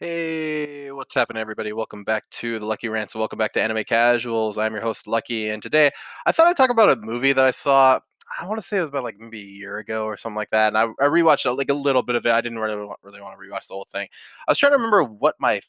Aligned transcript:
Hey, 0.00 0.92
what's 0.92 1.12
happening, 1.12 1.40
everybody? 1.40 1.72
Welcome 1.72 2.04
back 2.04 2.22
to 2.30 2.60
the 2.60 2.64
Lucky 2.64 2.88
Rants. 2.88 3.16
Welcome 3.16 3.36
back 3.36 3.52
to 3.54 3.60
Anime 3.60 3.82
Casuals. 3.82 4.56
I'm 4.56 4.72
your 4.72 4.80
host, 4.80 5.08
Lucky, 5.08 5.48
and 5.48 5.60
today 5.60 5.90
I 6.24 6.30
thought 6.30 6.46
I'd 6.46 6.56
talk 6.56 6.70
about 6.70 6.90
a 6.90 6.94
movie 7.00 7.32
that 7.32 7.44
I 7.44 7.50
saw. 7.50 7.98
I 8.40 8.46
want 8.46 8.60
to 8.60 8.62
say 8.64 8.76
it 8.76 8.82
was 8.82 8.90
about 8.90 9.02
like 9.02 9.18
maybe 9.18 9.40
a 9.40 9.44
year 9.44 9.78
ago 9.78 10.04
or 10.04 10.16
something 10.16 10.36
like 10.36 10.50
that, 10.50 10.68
and 10.68 10.78
I, 10.78 10.84
I 11.04 11.08
rewatched 11.08 11.52
like 11.58 11.68
a 11.68 11.74
little 11.74 12.04
bit 12.04 12.14
of 12.14 12.24
it. 12.24 12.30
I 12.30 12.40
didn't 12.40 12.60
really 12.60 12.76
want, 12.76 13.00
really 13.02 13.20
want 13.20 13.36
to 13.40 13.44
rewatch 13.44 13.66
the 13.66 13.74
whole 13.74 13.88
thing. 13.90 14.06
I 14.46 14.52
was 14.52 14.56
trying 14.56 14.70
to 14.70 14.76
remember 14.76 15.02
what 15.02 15.34
my 15.40 15.60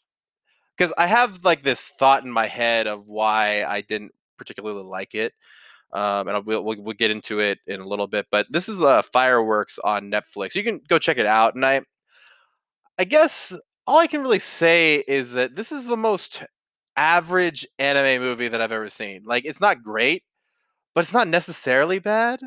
because 0.78 0.94
I 0.96 1.08
have 1.08 1.44
like 1.44 1.64
this 1.64 1.88
thought 1.98 2.24
in 2.24 2.30
my 2.30 2.46
head 2.46 2.86
of 2.86 3.08
why 3.08 3.66
I 3.68 3.82
didn't 3.82 4.12
particularly 4.38 4.84
like 4.84 5.16
it. 5.16 5.34
Um, 5.92 6.28
and 6.28 6.46
we'll, 6.46 6.64
we'll 6.64 6.80
we'll 6.80 6.94
get 6.94 7.10
into 7.10 7.40
it 7.40 7.58
in 7.66 7.82
a 7.82 7.88
little 7.88 8.06
bit, 8.06 8.28
but 8.30 8.46
this 8.52 8.70
is 8.70 8.80
uh, 8.80 9.02
Fireworks 9.02 9.80
on 9.84 10.12
Netflix. 10.12 10.54
You 10.54 10.64
can 10.64 10.82
go 10.88 11.00
check 11.00 11.18
it 11.18 11.26
out, 11.26 11.56
and 11.56 11.66
I 11.66 11.82
I 13.00 13.06
guess 13.06 13.56
all 13.90 13.98
I 13.98 14.06
can 14.06 14.22
really 14.22 14.40
say 14.40 15.04
is 15.08 15.34
that 15.34 15.56
this 15.56 15.72
is 15.72 15.88
the 15.88 15.98
most 15.98 16.44
average 16.96 17.66
anime 17.80 18.22
movie 18.22 18.48
that 18.48 18.62
I've 18.62 18.72
ever 18.72 18.88
seen. 18.88 19.24
Like, 19.26 19.46
it's 19.46 19.60
not 19.60 19.82
great, 19.82 20.22
but 20.94 21.04
it's 21.04 21.14
not 21.14 21.28
necessarily 21.28 21.98
bad. 21.98 22.40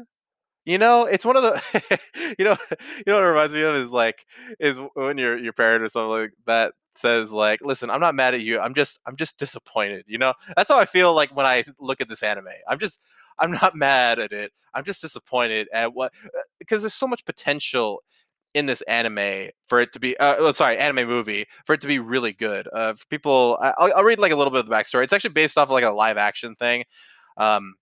You 0.64 0.78
know, 0.78 1.04
it's 1.06 1.24
one 1.24 1.36
of 1.36 1.42
the 1.42 2.00
you 2.38 2.44
know 2.44 2.56
you 2.70 3.04
know 3.08 3.14
what 3.16 3.24
it 3.24 3.28
reminds 3.28 3.54
me 3.54 3.62
of 3.62 3.74
is 3.74 3.90
like 3.90 4.24
is 4.60 4.78
when 4.94 5.18
your 5.18 5.36
your 5.36 5.52
parent 5.52 5.82
or 5.82 5.88
something 5.88 6.10
like 6.10 6.32
that 6.46 6.74
says 6.94 7.32
like, 7.32 7.60
"Listen, 7.62 7.90
I'm 7.90 8.00
not 8.00 8.14
mad 8.14 8.34
at 8.34 8.42
you. 8.42 8.60
I'm 8.60 8.74
just 8.74 9.00
I'm 9.04 9.16
just 9.16 9.38
disappointed." 9.38 10.04
You 10.06 10.18
know, 10.18 10.34
that's 10.56 10.70
how 10.70 10.78
I 10.78 10.84
feel 10.84 11.14
like 11.14 11.34
when 11.34 11.46
I 11.46 11.64
look 11.80 12.00
at 12.00 12.08
this 12.08 12.22
anime. 12.22 12.46
I'm 12.68 12.78
just 12.78 13.00
I'm 13.40 13.50
not 13.50 13.74
mad 13.76 14.20
at 14.20 14.32
it. 14.32 14.52
I'm 14.74 14.84
just 14.84 15.02
disappointed 15.02 15.68
at 15.72 15.94
what 15.94 16.12
uh, 16.24 16.42
because 16.60 16.82
there's 16.82 16.94
so 16.94 17.08
much 17.08 17.24
potential 17.24 18.02
in 18.54 18.66
this 18.66 18.82
anime 18.82 19.48
for 19.66 19.80
it 19.80 19.92
to 19.92 20.00
be 20.00 20.16
uh, 20.18 20.36
oh, 20.38 20.52
sorry 20.52 20.76
anime 20.76 21.08
movie 21.08 21.46
for 21.64 21.74
it 21.74 21.80
to 21.80 21.86
be 21.86 21.98
really 21.98 22.32
good 22.32 22.68
uh 22.72 22.92
for 22.92 23.06
people 23.06 23.58
I, 23.60 23.72
will 23.78 23.92
I'll 23.96 24.04
read 24.04 24.18
like 24.18 24.32
a 24.32 24.36
little 24.36 24.50
bit 24.50 24.60
of 24.60 24.66
the 24.66 24.74
backstory 24.74 25.04
it's 25.04 25.12
actually 25.12 25.30
based 25.30 25.56
off 25.56 25.68
of 25.68 25.70
like 25.70 25.84
a 25.84 25.90
live 25.90 26.18
action 26.18 26.54
thing 26.54 26.84
um 27.36 27.74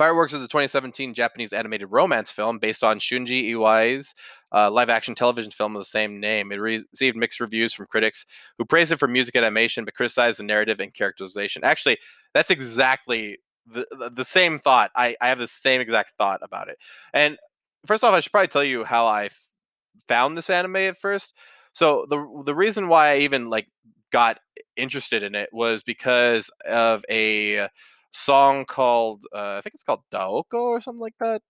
Fireworks 0.00 0.32
is 0.32 0.42
a 0.42 0.48
2017 0.48 1.12
Japanese 1.12 1.52
animated 1.52 1.88
romance 1.90 2.30
film 2.30 2.58
based 2.58 2.82
on 2.82 2.98
Shunji 2.98 3.50
Iwai's 3.50 4.14
uh, 4.50 4.70
live 4.70 4.88
action 4.88 5.14
television 5.14 5.50
film 5.50 5.76
of 5.76 5.80
the 5.80 5.84
same 5.84 6.18
name. 6.18 6.52
It 6.52 6.56
re- 6.56 6.82
received 6.90 7.18
mixed 7.18 7.38
reviews 7.38 7.74
from 7.74 7.84
critics 7.84 8.24
who 8.56 8.64
praised 8.64 8.92
it 8.92 8.98
for 8.98 9.08
music 9.08 9.34
and 9.34 9.44
animation 9.44 9.84
but 9.84 9.92
criticized 9.92 10.38
the 10.38 10.44
narrative 10.44 10.80
and 10.80 10.94
characterization. 10.94 11.64
Actually, 11.64 11.98
that's 12.32 12.50
exactly 12.50 13.40
the, 13.66 13.86
the, 13.90 14.08
the 14.08 14.24
same 14.24 14.58
thought. 14.58 14.90
I, 14.96 15.16
I 15.20 15.28
have 15.28 15.38
the 15.38 15.46
same 15.46 15.82
exact 15.82 16.14
thought 16.16 16.40
about 16.42 16.68
it. 16.68 16.78
And 17.12 17.36
first 17.84 18.02
off, 18.02 18.14
I 18.14 18.20
should 18.20 18.32
probably 18.32 18.48
tell 18.48 18.64
you 18.64 18.84
how 18.84 19.06
I 19.06 19.28
found 20.10 20.36
this 20.36 20.50
anime 20.50 20.76
at 20.76 20.98
first. 20.98 21.34
So 21.72 22.06
the 22.10 22.18
the 22.44 22.54
reason 22.54 22.88
why 22.88 23.12
I 23.12 23.18
even 23.18 23.48
like 23.50 23.68
got 24.12 24.38
interested 24.76 25.22
in 25.22 25.36
it 25.36 25.50
was 25.52 25.82
because 25.84 26.50
of 26.68 27.04
a 27.10 27.68
song 28.12 28.64
called 28.66 29.22
uh, 29.34 29.56
I 29.58 29.60
think 29.62 29.74
it's 29.74 29.84
called 29.84 30.02
Daoko 30.12 30.44
or 30.54 30.80
something 30.80 31.00
like 31.00 31.14
that. 31.20 31.42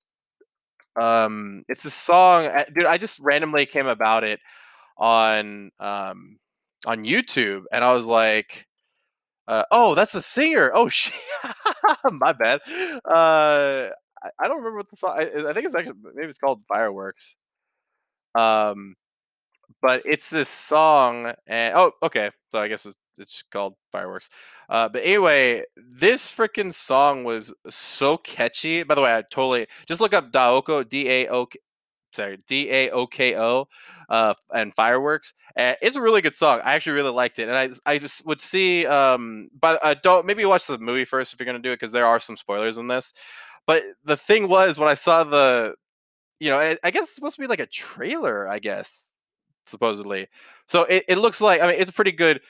Um, 1.00 1.64
it's 1.68 1.84
a 1.84 1.90
song, 1.90 2.46
uh, 2.46 2.64
dude. 2.74 2.84
I 2.84 2.98
just 2.98 3.20
randomly 3.20 3.66
came 3.66 3.86
about 3.86 4.24
it 4.24 4.40
on 4.98 5.70
um 5.80 6.38
on 6.86 7.04
YouTube, 7.04 7.64
and 7.72 7.84
I 7.84 7.94
was 7.94 8.06
like, 8.06 8.66
uh, 9.48 9.64
"Oh, 9.70 9.94
that's 9.94 10.14
a 10.14 10.22
singer." 10.22 10.70
Oh 10.74 10.88
shit, 10.90 11.14
my 12.12 12.32
bad. 12.32 12.60
Uh, 13.04 13.90
I, 14.22 14.30
I 14.40 14.48
don't 14.48 14.58
remember 14.58 14.78
what 14.78 14.90
the 14.90 14.96
song. 14.96 15.16
I, 15.18 15.22
I 15.50 15.52
think 15.54 15.66
it's 15.66 15.74
actually 15.74 15.96
maybe 16.14 16.28
it's 16.28 16.38
called 16.38 16.62
Fireworks. 16.68 17.36
Um, 18.34 18.96
but 19.82 20.02
it's 20.04 20.28
this 20.30 20.48
song, 20.48 21.32
and 21.46 21.74
oh, 21.74 21.92
okay. 22.02 22.30
So 22.52 22.60
I 22.60 22.68
guess 22.68 22.86
it's, 22.86 22.96
it's 23.18 23.42
called 23.50 23.74
Fireworks. 23.92 24.28
Uh, 24.68 24.88
but 24.88 25.02
anyway, 25.04 25.64
this 25.76 26.32
freaking 26.32 26.74
song 26.74 27.24
was 27.24 27.52
so 27.70 28.16
catchy. 28.18 28.82
By 28.82 28.94
the 28.94 29.02
way, 29.02 29.16
I 29.16 29.22
totally 29.22 29.66
just 29.86 30.00
look 30.00 30.14
up 30.14 30.32
Daoko 30.32 30.88
D 30.88 31.08
A 31.08 31.28
O 31.28 31.46
sorry 32.12 32.38
D 32.46 32.70
A 32.70 32.90
O 32.90 33.06
K 33.06 33.36
O, 33.36 33.68
uh, 34.08 34.34
and 34.54 34.74
Fireworks. 34.74 35.34
It's 35.56 35.96
a 35.96 36.02
really 36.02 36.20
good 36.20 36.36
song. 36.36 36.60
I 36.64 36.74
actually 36.74 36.92
really 36.92 37.10
liked 37.10 37.38
it, 37.38 37.48
and 37.48 37.56
I 37.56 37.70
I 37.90 37.98
just 37.98 38.26
would 38.26 38.40
see 38.40 38.86
um, 38.86 39.48
but 39.60 39.78
uh, 39.82 39.94
don't 40.02 40.26
maybe 40.26 40.44
watch 40.44 40.66
the 40.66 40.78
movie 40.78 41.04
first 41.04 41.32
if 41.32 41.40
you're 41.40 41.46
gonna 41.46 41.58
do 41.58 41.70
it 41.70 41.76
because 41.80 41.92
there 41.92 42.06
are 42.06 42.20
some 42.20 42.36
spoilers 42.36 42.78
in 42.78 42.88
this. 42.88 43.12
But 43.66 43.84
the 44.04 44.16
thing 44.16 44.48
was 44.48 44.78
when 44.78 44.88
I 44.88 44.94
saw 44.94 45.24
the 45.24 45.74
you 46.40 46.50
know, 46.50 46.58
I, 46.58 46.76
I 46.82 46.90
guess 46.90 47.04
it's 47.04 47.14
supposed 47.14 47.36
to 47.36 47.42
be 47.42 47.46
like 47.46 47.60
a 47.60 47.66
trailer, 47.66 48.48
I 48.48 48.58
guess, 48.58 49.12
supposedly. 49.66 50.26
So 50.66 50.84
it, 50.84 51.04
it 51.06 51.18
looks 51.18 51.40
like, 51.40 51.60
I 51.60 51.68
mean, 51.68 51.76
it's 51.78 51.90
pretty 51.90 52.12
good, 52.12 52.40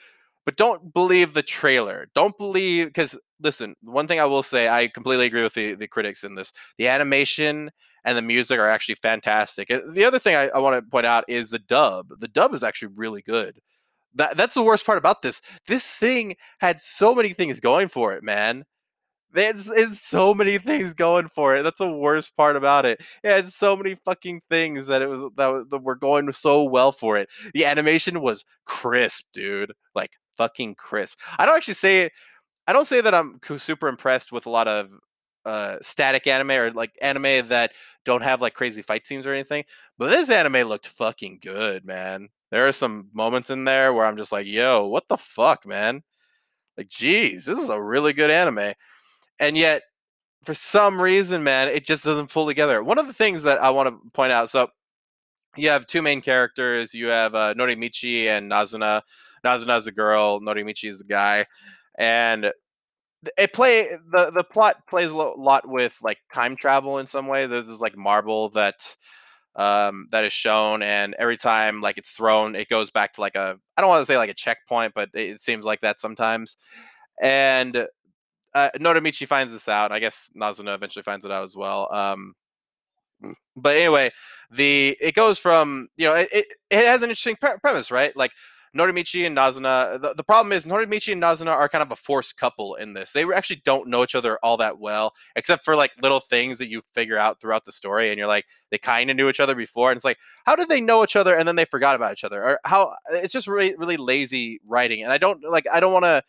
but 0.45 0.55
don't 0.55 0.93
believe 0.93 1.33
the 1.33 1.43
trailer. 1.43 2.07
Don't 2.15 2.35
believe, 2.37 2.87
because 2.87 3.17
listen, 3.41 3.75
one 3.83 4.07
thing 4.07 4.19
I 4.19 4.25
will 4.25 4.43
say, 4.43 4.69
I 4.69 4.87
completely 4.87 5.27
agree 5.27 5.43
with 5.43 5.53
the, 5.53 5.75
the 5.75 5.87
critics 5.87 6.23
in 6.23 6.35
this. 6.35 6.51
The 6.77 6.87
animation 6.87 7.69
and 8.03 8.17
the 8.17 8.21
music 8.21 8.59
are 8.59 8.69
actually 8.69 8.95
fantastic. 8.95 9.67
The 9.67 10.05
other 10.05 10.19
thing 10.19 10.35
I, 10.35 10.47
I 10.49 10.59
want 10.59 10.75
to 10.75 10.89
point 10.89 11.05
out 11.05 11.25
is 11.27 11.51
the 11.51 11.59
dub. 11.59 12.19
The 12.19 12.27
dub 12.27 12.53
is 12.53 12.63
actually 12.63 12.93
really 12.95 13.21
good. 13.21 13.59
That, 14.15 14.35
that's 14.37 14.55
the 14.55 14.63
worst 14.63 14.85
part 14.85 14.97
about 14.97 15.21
this. 15.21 15.41
This 15.67 15.85
thing 15.85 16.35
had 16.59 16.81
so 16.81 17.13
many 17.13 17.33
things 17.33 17.59
going 17.59 17.87
for 17.87 18.13
it, 18.13 18.23
man. 18.23 18.65
There's, 19.33 19.67
it's 19.67 20.01
so 20.01 20.33
many 20.33 20.57
things 20.57 20.93
going 20.93 21.27
for 21.27 21.55
it. 21.55 21.63
That's 21.63 21.79
the 21.79 21.91
worst 21.91 22.35
part 22.35 22.55
about 22.55 22.85
it. 22.85 23.01
It 23.23 23.29
had 23.29 23.49
so 23.49 23.75
many 23.75 23.95
fucking 23.95 24.41
things 24.49 24.87
that 24.87 25.01
it 25.01 25.09
was 25.09 25.31
that, 25.37 25.67
that 25.69 25.83
were 25.83 25.95
going 25.95 26.31
so 26.33 26.63
well 26.63 26.91
for 26.91 27.17
it. 27.17 27.29
The 27.53 27.65
animation 27.65 28.21
was 28.21 28.43
crisp, 28.65 29.25
dude. 29.33 29.73
Like 29.95 30.11
fucking 30.37 30.75
crisp. 30.75 31.19
I 31.37 31.45
don't 31.45 31.55
actually 31.55 31.75
say 31.75 32.09
I 32.67 32.73
don't 32.73 32.87
say 32.87 33.01
that 33.01 33.13
I'm 33.15 33.39
super 33.57 33.87
impressed 33.87 34.31
with 34.31 34.45
a 34.45 34.49
lot 34.49 34.67
of 34.67 34.89
uh, 35.45 35.77
static 35.81 36.27
anime 36.27 36.51
or 36.51 36.71
like 36.71 36.91
anime 37.01 37.47
that 37.47 37.73
don't 38.05 38.23
have 38.23 38.41
like 38.41 38.53
crazy 38.53 38.81
fight 38.81 39.07
scenes 39.07 39.25
or 39.25 39.33
anything. 39.33 39.63
But 39.97 40.11
this 40.11 40.29
anime 40.29 40.67
looked 40.67 40.87
fucking 40.87 41.39
good, 41.41 41.85
man. 41.85 42.29
There 42.51 42.67
are 42.67 42.71
some 42.71 43.09
moments 43.13 43.49
in 43.49 43.65
there 43.65 43.93
where 43.93 44.05
I'm 44.05 44.17
just 44.17 44.31
like, 44.31 44.45
yo, 44.45 44.87
what 44.87 45.07
the 45.07 45.17
fuck, 45.17 45.65
man? 45.65 46.03
Like, 46.77 46.89
geez, 46.89 47.45
this 47.45 47.59
is 47.59 47.69
a 47.69 47.81
really 47.81 48.13
good 48.13 48.31
anime 48.31 48.73
and 49.41 49.57
yet 49.57 49.81
for 50.45 50.53
some 50.53 51.01
reason, 51.01 51.43
man, 51.43 51.67
it 51.67 51.85
just 51.85 52.05
doesn't 52.05 52.31
pull 52.31 52.47
together. 52.47 52.81
One 52.81 52.97
of 52.97 53.07
the 53.07 53.13
things 53.13 53.43
that 53.43 53.61
I 53.61 53.69
want 53.71 53.89
to 53.89 54.11
point 54.11 54.31
out, 54.31 54.49
so 54.49 54.69
you 55.57 55.69
have 55.69 55.85
two 55.85 56.01
main 56.01 56.21
characters. 56.21 56.93
You 56.93 57.07
have 57.07 57.35
uh, 57.35 57.53
Norimichi 57.55 58.25
and 58.25 58.49
Nazuna. 58.49 59.01
Nazuna 59.45 59.77
is 59.77 59.85
the 59.85 59.91
girl. 59.91 60.39
Norimichi 60.39 60.89
is 60.89 60.99
the 60.99 61.05
guy, 61.05 61.45
and 61.97 62.51
it 63.37 63.53
play 63.53 63.89
the 64.13 64.31
the 64.31 64.43
plot 64.43 64.87
plays 64.87 65.11
a 65.11 65.15
lot 65.15 65.67
with 65.67 65.97
like 66.01 66.19
time 66.33 66.55
travel 66.55 66.99
in 66.99 67.07
some 67.07 67.27
way. 67.27 67.45
There's 67.47 67.67
this 67.67 67.79
like 67.79 67.97
marble 67.97 68.49
that 68.49 68.95
um, 69.55 70.07
that 70.11 70.23
is 70.23 70.33
shown, 70.33 70.81
and 70.83 71.15
every 71.19 71.37
time 71.37 71.81
like 71.81 71.97
it's 71.97 72.11
thrown, 72.11 72.55
it 72.55 72.69
goes 72.69 72.91
back 72.91 73.13
to 73.13 73.21
like 73.21 73.35
a 73.35 73.59
I 73.77 73.81
don't 73.81 73.89
want 73.89 74.01
to 74.01 74.05
say 74.05 74.17
like 74.17 74.29
a 74.29 74.35
checkpoint, 74.35 74.93
but 74.95 75.09
it 75.13 75.41
seems 75.41 75.65
like 75.65 75.81
that 75.81 75.99
sometimes. 75.99 76.55
And 77.21 77.87
uh, 78.53 78.69
finds 79.27 79.51
this 79.51 79.67
out. 79.67 79.91
I 79.91 79.99
guess 79.99 80.29
Nazuna 80.35 80.75
eventually 80.75 81.03
finds 81.03 81.25
it 81.25 81.31
out 81.31 81.43
as 81.43 81.55
well. 81.55 81.91
Um, 81.93 82.33
but 83.55 83.77
anyway, 83.77 84.11
the 84.49 84.97
it 84.99 85.15
goes 85.15 85.37
from 85.37 85.87
you 85.97 86.05
know 86.05 86.15
it, 86.15 86.29
it, 86.31 86.45
it 86.69 86.85
has 86.85 87.03
an 87.03 87.09
interesting 87.09 87.35
pre- 87.35 87.57
premise, 87.61 87.91
right? 87.91 88.15
Like 88.15 88.31
Norimichi 88.77 89.25
and 89.27 89.35
Nazuna. 89.35 90.01
The, 90.01 90.13
the 90.15 90.23
problem 90.23 90.53
is 90.53 90.65
Norimichi 90.65 91.11
and 91.11 91.21
Nazuna 91.21 91.51
are 91.51 91.67
kind 91.67 91.81
of 91.81 91.91
a 91.91 91.95
forced 91.95 92.37
couple 92.37 92.75
in 92.75 92.93
this. 92.93 93.11
They 93.11 93.25
actually 93.33 93.61
don't 93.65 93.89
know 93.89 94.03
each 94.03 94.15
other 94.15 94.39
all 94.41 94.57
that 94.57 94.79
well, 94.79 95.13
except 95.35 95.65
for 95.65 95.75
like 95.75 95.91
little 96.01 96.19
things 96.19 96.57
that 96.59 96.69
you 96.69 96.81
figure 96.93 97.17
out 97.17 97.39
throughout 97.39 97.65
the 97.65 97.71
story. 97.71 98.09
And 98.09 98.17
you're 98.17 98.27
like, 98.27 98.45
they 98.69 98.77
kind 98.77 99.09
of 99.09 99.17
knew 99.17 99.29
each 99.29 99.39
other 99.39 99.55
before, 99.55 99.91
and 99.91 99.97
it's 99.97 100.05
like, 100.05 100.17
how 100.45 100.55
did 100.55 100.69
they 100.69 100.81
know 100.81 101.03
each 101.03 101.15
other 101.15 101.35
and 101.35 101.47
then 101.47 101.55
they 101.55 101.65
forgot 101.65 101.95
about 101.95 102.13
each 102.13 102.23
other? 102.23 102.43
Or 102.43 102.59
how? 102.63 102.95
It's 103.11 103.33
just 103.33 103.47
really 103.47 103.75
really 103.75 103.97
lazy 103.97 104.61
writing, 104.65 105.03
and 105.03 105.11
I 105.11 105.17
don't 105.17 105.43
like. 105.43 105.65
I 105.71 105.79
don't 105.79 105.93
want 105.93 106.05
to 106.05 106.23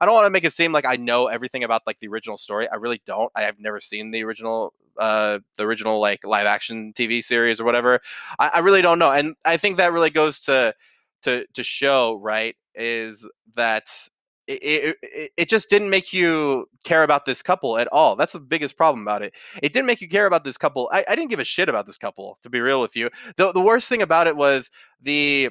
I 0.00 0.06
don't 0.06 0.14
want 0.14 0.26
to 0.26 0.30
make 0.30 0.44
it 0.44 0.52
seem 0.52 0.72
like 0.72 0.86
I 0.86 0.96
know 0.96 1.26
everything 1.26 1.64
about 1.64 1.82
like 1.86 1.98
the 2.00 2.08
original 2.08 2.36
story. 2.36 2.68
I 2.68 2.76
really 2.76 3.00
don't. 3.06 3.30
I 3.34 3.42
have 3.42 3.58
never 3.58 3.80
seen 3.80 4.10
the 4.10 4.24
original 4.24 4.74
uh 4.96 5.40
the 5.56 5.64
original 5.64 6.00
like 6.00 6.24
live 6.24 6.46
action 6.46 6.92
TV 6.92 7.22
series 7.22 7.60
or 7.60 7.64
whatever. 7.64 8.00
I, 8.38 8.52
I 8.54 8.58
really 8.60 8.82
don't 8.82 8.98
know. 8.98 9.10
And 9.10 9.34
I 9.44 9.56
think 9.56 9.76
that 9.76 9.92
really 9.92 10.10
goes 10.10 10.40
to 10.42 10.74
to 11.22 11.46
to 11.54 11.62
show, 11.62 12.16
right, 12.16 12.56
is 12.74 13.28
that 13.56 13.90
it, 14.46 14.96
it, 15.02 15.32
it 15.36 15.48
just 15.48 15.70
didn't 15.70 15.90
make 15.90 16.12
you 16.12 16.68
care 16.84 17.02
about 17.02 17.24
this 17.24 17.42
couple 17.42 17.78
at 17.78 17.88
all. 17.88 18.14
That's 18.14 18.34
the 18.34 18.40
biggest 18.40 18.76
problem 18.76 19.02
about 19.02 19.22
it. 19.22 19.34
It 19.62 19.72
didn't 19.72 19.86
make 19.86 20.00
you 20.00 20.08
care 20.08 20.26
about 20.26 20.44
this 20.44 20.58
couple. 20.58 20.90
I, 20.92 21.04
I 21.08 21.16
didn't 21.16 21.30
give 21.30 21.38
a 21.38 21.44
shit 21.44 21.68
about 21.68 21.86
this 21.86 21.96
couple, 21.96 22.38
to 22.42 22.50
be 22.50 22.60
real 22.60 22.80
with 22.80 22.94
you. 22.94 23.08
The, 23.36 23.52
the 23.52 23.60
worst 23.60 23.88
thing 23.88 24.02
about 24.02 24.26
it 24.26 24.36
was 24.36 24.70
the 25.00 25.50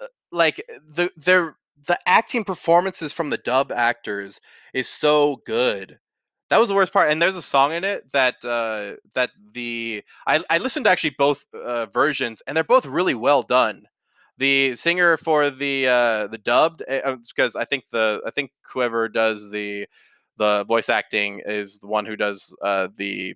uh, 0.00 0.06
like 0.32 0.62
the 0.88 1.10
their 1.16 1.56
the 1.86 1.98
acting 2.06 2.44
performances 2.44 3.12
from 3.12 3.30
the 3.30 3.38
dub 3.38 3.72
actors 3.72 4.40
is 4.74 4.88
so 4.88 5.42
good. 5.46 5.98
That 6.50 6.58
was 6.60 6.68
the 6.68 6.74
worst 6.74 6.92
part. 6.92 7.10
And 7.10 7.20
there's 7.20 7.36
a 7.36 7.42
song 7.42 7.72
in 7.72 7.84
it 7.84 8.10
that 8.12 8.36
uh, 8.44 8.96
that 9.14 9.30
the 9.52 10.02
I, 10.26 10.42
I 10.50 10.58
listened 10.58 10.84
to 10.86 10.90
actually 10.90 11.14
both 11.18 11.44
uh, 11.54 11.86
versions, 11.86 12.42
and 12.46 12.56
they're 12.56 12.64
both 12.64 12.86
really 12.86 13.14
well 13.14 13.42
done. 13.42 13.86
the 14.38 14.76
singer 14.76 15.16
for 15.16 15.50
the 15.50 15.88
uh, 15.88 16.26
the 16.28 16.38
dubbed 16.38 16.82
because 16.86 17.56
uh, 17.56 17.60
I 17.60 17.64
think 17.64 17.84
the 17.90 18.22
I 18.26 18.30
think 18.30 18.52
whoever 18.72 19.08
does 19.08 19.50
the 19.50 19.86
the 20.38 20.64
voice 20.64 20.88
acting 20.88 21.42
is 21.46 21.78
the 21.78 21.86
one 21.86 22.06
who 22.06 22.16
does 22.16 22.54
uh, 22.62 22.88
the 22.96 23.34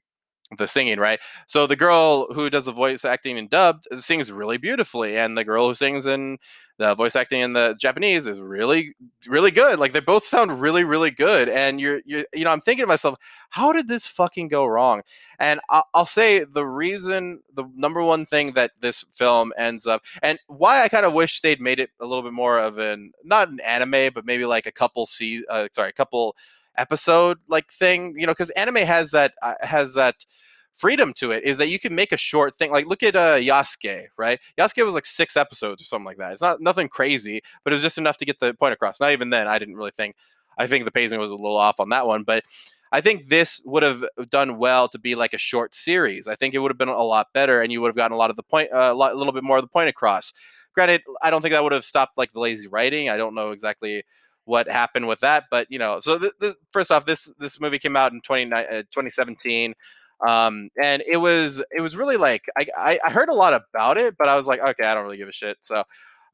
the 0.58 0.66
singing, 0.66 0.98
right? 0.98 1.20
So 1.46 1.66
the 1.66 1.76
girl 1.76 2.32
who 2.32 2.50
does 2.50 2.64
the 2.64 2.72
voice 2.72 3.04
acting 3.04 3.38
in 3.38 3.48
dubbed 3.48 3.86
sings 4.00 4.32
really 4.32 4.56
beautifully, 4.56 5.16
and 5.16 5.36
the 5.36 5.44
girl 5.44 5.68
who 5.68 5.74
sings 5.74 6.06
in 6.06 6.38
the 6.80 6.94
voice 6.94 7.14
acting 7.14 7.42
in 7.42 7.52
the 7.52 7.76
Japanese 7.78 8.26
is 8.26 8.40
really, 8.40 8.94
really 9.26 9.50
good. 9.50 9.78
Like 9.78 9.92
they 9.92 10.00
both 10.00 10.24
sound 10.24 10.62
really, 10.62 10.82
really 10.82 11.10
good. 11.10 11.50
And 11.50 11.78
you're, 11.78 12.00
you're 12.06 12.24
you 12.32 12.44
know, 12.44 12.50
I'm 12.50 12.62
thinking 12.62 12.84
to 12.84 12.88
myself, 12.88 13.18
how 13.50 13.70
did 13.72 13.86
this 13.86 14.06
fucking 14.06 14.48
go 14.48 14.64
wrong? 14.64 15.02
And 15.38 15.60
I'll, 15.68 15.84
I'll 15.92 16.06
say 16.06 16.42
the 16.42 16.66
reason, 16.66 17.42
the 17.54 17.64
number 17.76 18.02
one 18.02 18.24
thing 18.24 18.52
that 18.54 18.70
this 18.80 19.04
film 19.12 19.52
ends 19.58 19.86
up, 19.86 20.02
and 20.22 20.38
why 20.46 20.82
I 20.82 20.88
kind 20.88 21.04
of 21.04 21.12
wish 21.12 21.42
they'd 21.42 21.60
made 21.60 21.80
it 21.80 21.90
a 22.00 22.06
little 22.06 22.22
bit 22.22 22.32
more 22.32 22.58
of 22.58 22.78
an 22.78 23.12
not 23.22 23.50
an 23.50 23.60
anime, 23.60 24.12
but 24.14 24.24
maybe 24.24 24.46
like 24.46 24.64
a 24.64 24.72
couple 24.72 25.04
see, 25.04 25.44
uh, 25.50 25.68
sorry, 25.72 25.90
a 25.90 25.92
couple 25.92 26.34
episode 26.80 27.38
like 27.48 27.70
thing, 27.72 28.14
you 28.16 28.26
know, 28.26 28.32
because 28.32 28.50
anime 28.50 28.76
has 28.76 29.10
that 29.10 29.34
uh, 29.42 29.54
has 29.60 29.94
that 29.94 30.24
freedom 30.72 31.12
to 31.12 31.30
it 31.30 31.44
is 31.44 31.58
that 31.58 31.68
you 31.68 31.78
can 31.78 31.94
make 31.94 32.10
a 32.10 32.16
short 32.16 32.54
thing. 32.56 32.70
Like 32.70 32.86
look 32.86 33.02
at 33.02 33.14
uh, 33.14 33.36
Yasuke, 33.36 34.06
right? 34.16 34.40
Yasuke 34.58 34.84
was 34.84 34.94
like 34.94 35.06
six 35.06 35.36
episodes 35.36 35.82
or 35.82 35.84
something 35.84 36.06
like 36.06 36.18
that. 36.18 36.32
It's 36.32 36.42
not 36.42 36.60
nothing 36.60 36.88
crazy, 36.88 37.42
but 37.62 37.72
it 37.72 37.76
was 37.76 37.82
just 37.82 37.98
enough 37.98 38.16
to 38.18 38.24
get 38.24 38.40
the 38.40 38.54
point 38.54 38.72
across. 38.72 39.00
Not 39.00 39.12
even 39.12 39.30
then, 39.30 39.46
I 39.46 39.58
didn't 39.58 39.76
really 39.76 39.92
think. 39.92 40.16
I 40.58 40.66
think 40.66 40.84
the 40.84 40.90
pacing 40.90 41.20
was 41.20 41.30
a 41.30 41.36
little 41.36 41.56
off 41.56 41.80
on 41.80 41.90
that 41.90 42.06
one, 42.06 42.22
but 42.24 42.44
I 42.92 43.00
think 43.00 43.28
this 43.28 43.60
would 43.64 43.82
have 43.82 44.04
done 44.30 44.58
well 44.58 44.88
to 44.88 44.98
be 44.98 45.14
like 45.14 45.32
a 45.32 45.38
short 45.38 45.74
series. 45.74 46.26
I 46.26 46.34
think 46.34 46.54
it 46.54 46.58
would 46.58 46.70
have 46.70 46.78
been 46.78 46.88
a 46.88 47.02
lot 47.02 47.28
better, 47.32 47.62
and 47.62 47.70
you 47.70 47.80
would 47.80 47.88
have 47.88 47.96
gotten 47.96 48.14
a 48.14 48.18
lot 48.18 48.30
of 48.30 48.36
the 48.36 48.42
point, 48.42 48.72
uh, 48.72 48.90
a 48.92 48.94
lot, 48.94 49.12
a 49.12 49.16
little 49.16 49.32
bit 49.32 49.44
more 49.44 49.58
of 49.58 49.62
the 49.62 49.68
point 49.68 49.88
across. 49.88 50.32
Granted, 50.74 51.02
I 51.22 51.30
don't 51.30 51.40
think 51.40 51.52
that 51.52 51.62
would 51.62 51.72
have 51.72 51.84
stopped 51.84 52.18
like 52.18 52.32
the 52.32 52.40
lazy 52.40 52.68
writing. 52.68 53.08
I 53.08 53.16
don't 53.16 53.34
know 53.34 53.52
exactly 53.52 54.02
what 54.50 54.68
happened 54.68 55.06
with 55.06 55.20
that. 55.20 55.44
But 55.48 55.68
you 55.70 55.78
know, 55.78 56.00
so 56.00 56.30
first 56.72 56.90
off, 56.90 57.06
this 57.06 57.32
this 57.38 57.60
movie 57.60 57.78
came 57.78 57.96
out 57.96 58.12
in 58.12 58.20
20, 58.20 58.52
uh, 58.52 58.64
2017. 58.90 59.74
Um, 60.26 60.68
and 60.82 61.02
it 61.06 61.16
was 61.16 61.62
it 61.70 61.80
was 61.80 61.96
really 61.96 62.16
like 62.16 62.42
I, 62.58 62.98
I 63.02 63.10
heard 63.10 63.28
a 63.28 63.34
lot 63.34 63.54
about 63.54 63.96
it, 63.96 64.16
but 64.18 64.28
I 64.28 64.36
was 64.36 64.46
like, 64.46 64.60
okay, 64.60 64.84
I 64.84 64.94
don't 64.94 65.04
really 65.04 65.16
give 65.16 65.28
a 65.28 65.32
shit. 65.32 65.56
So 65.60 65.84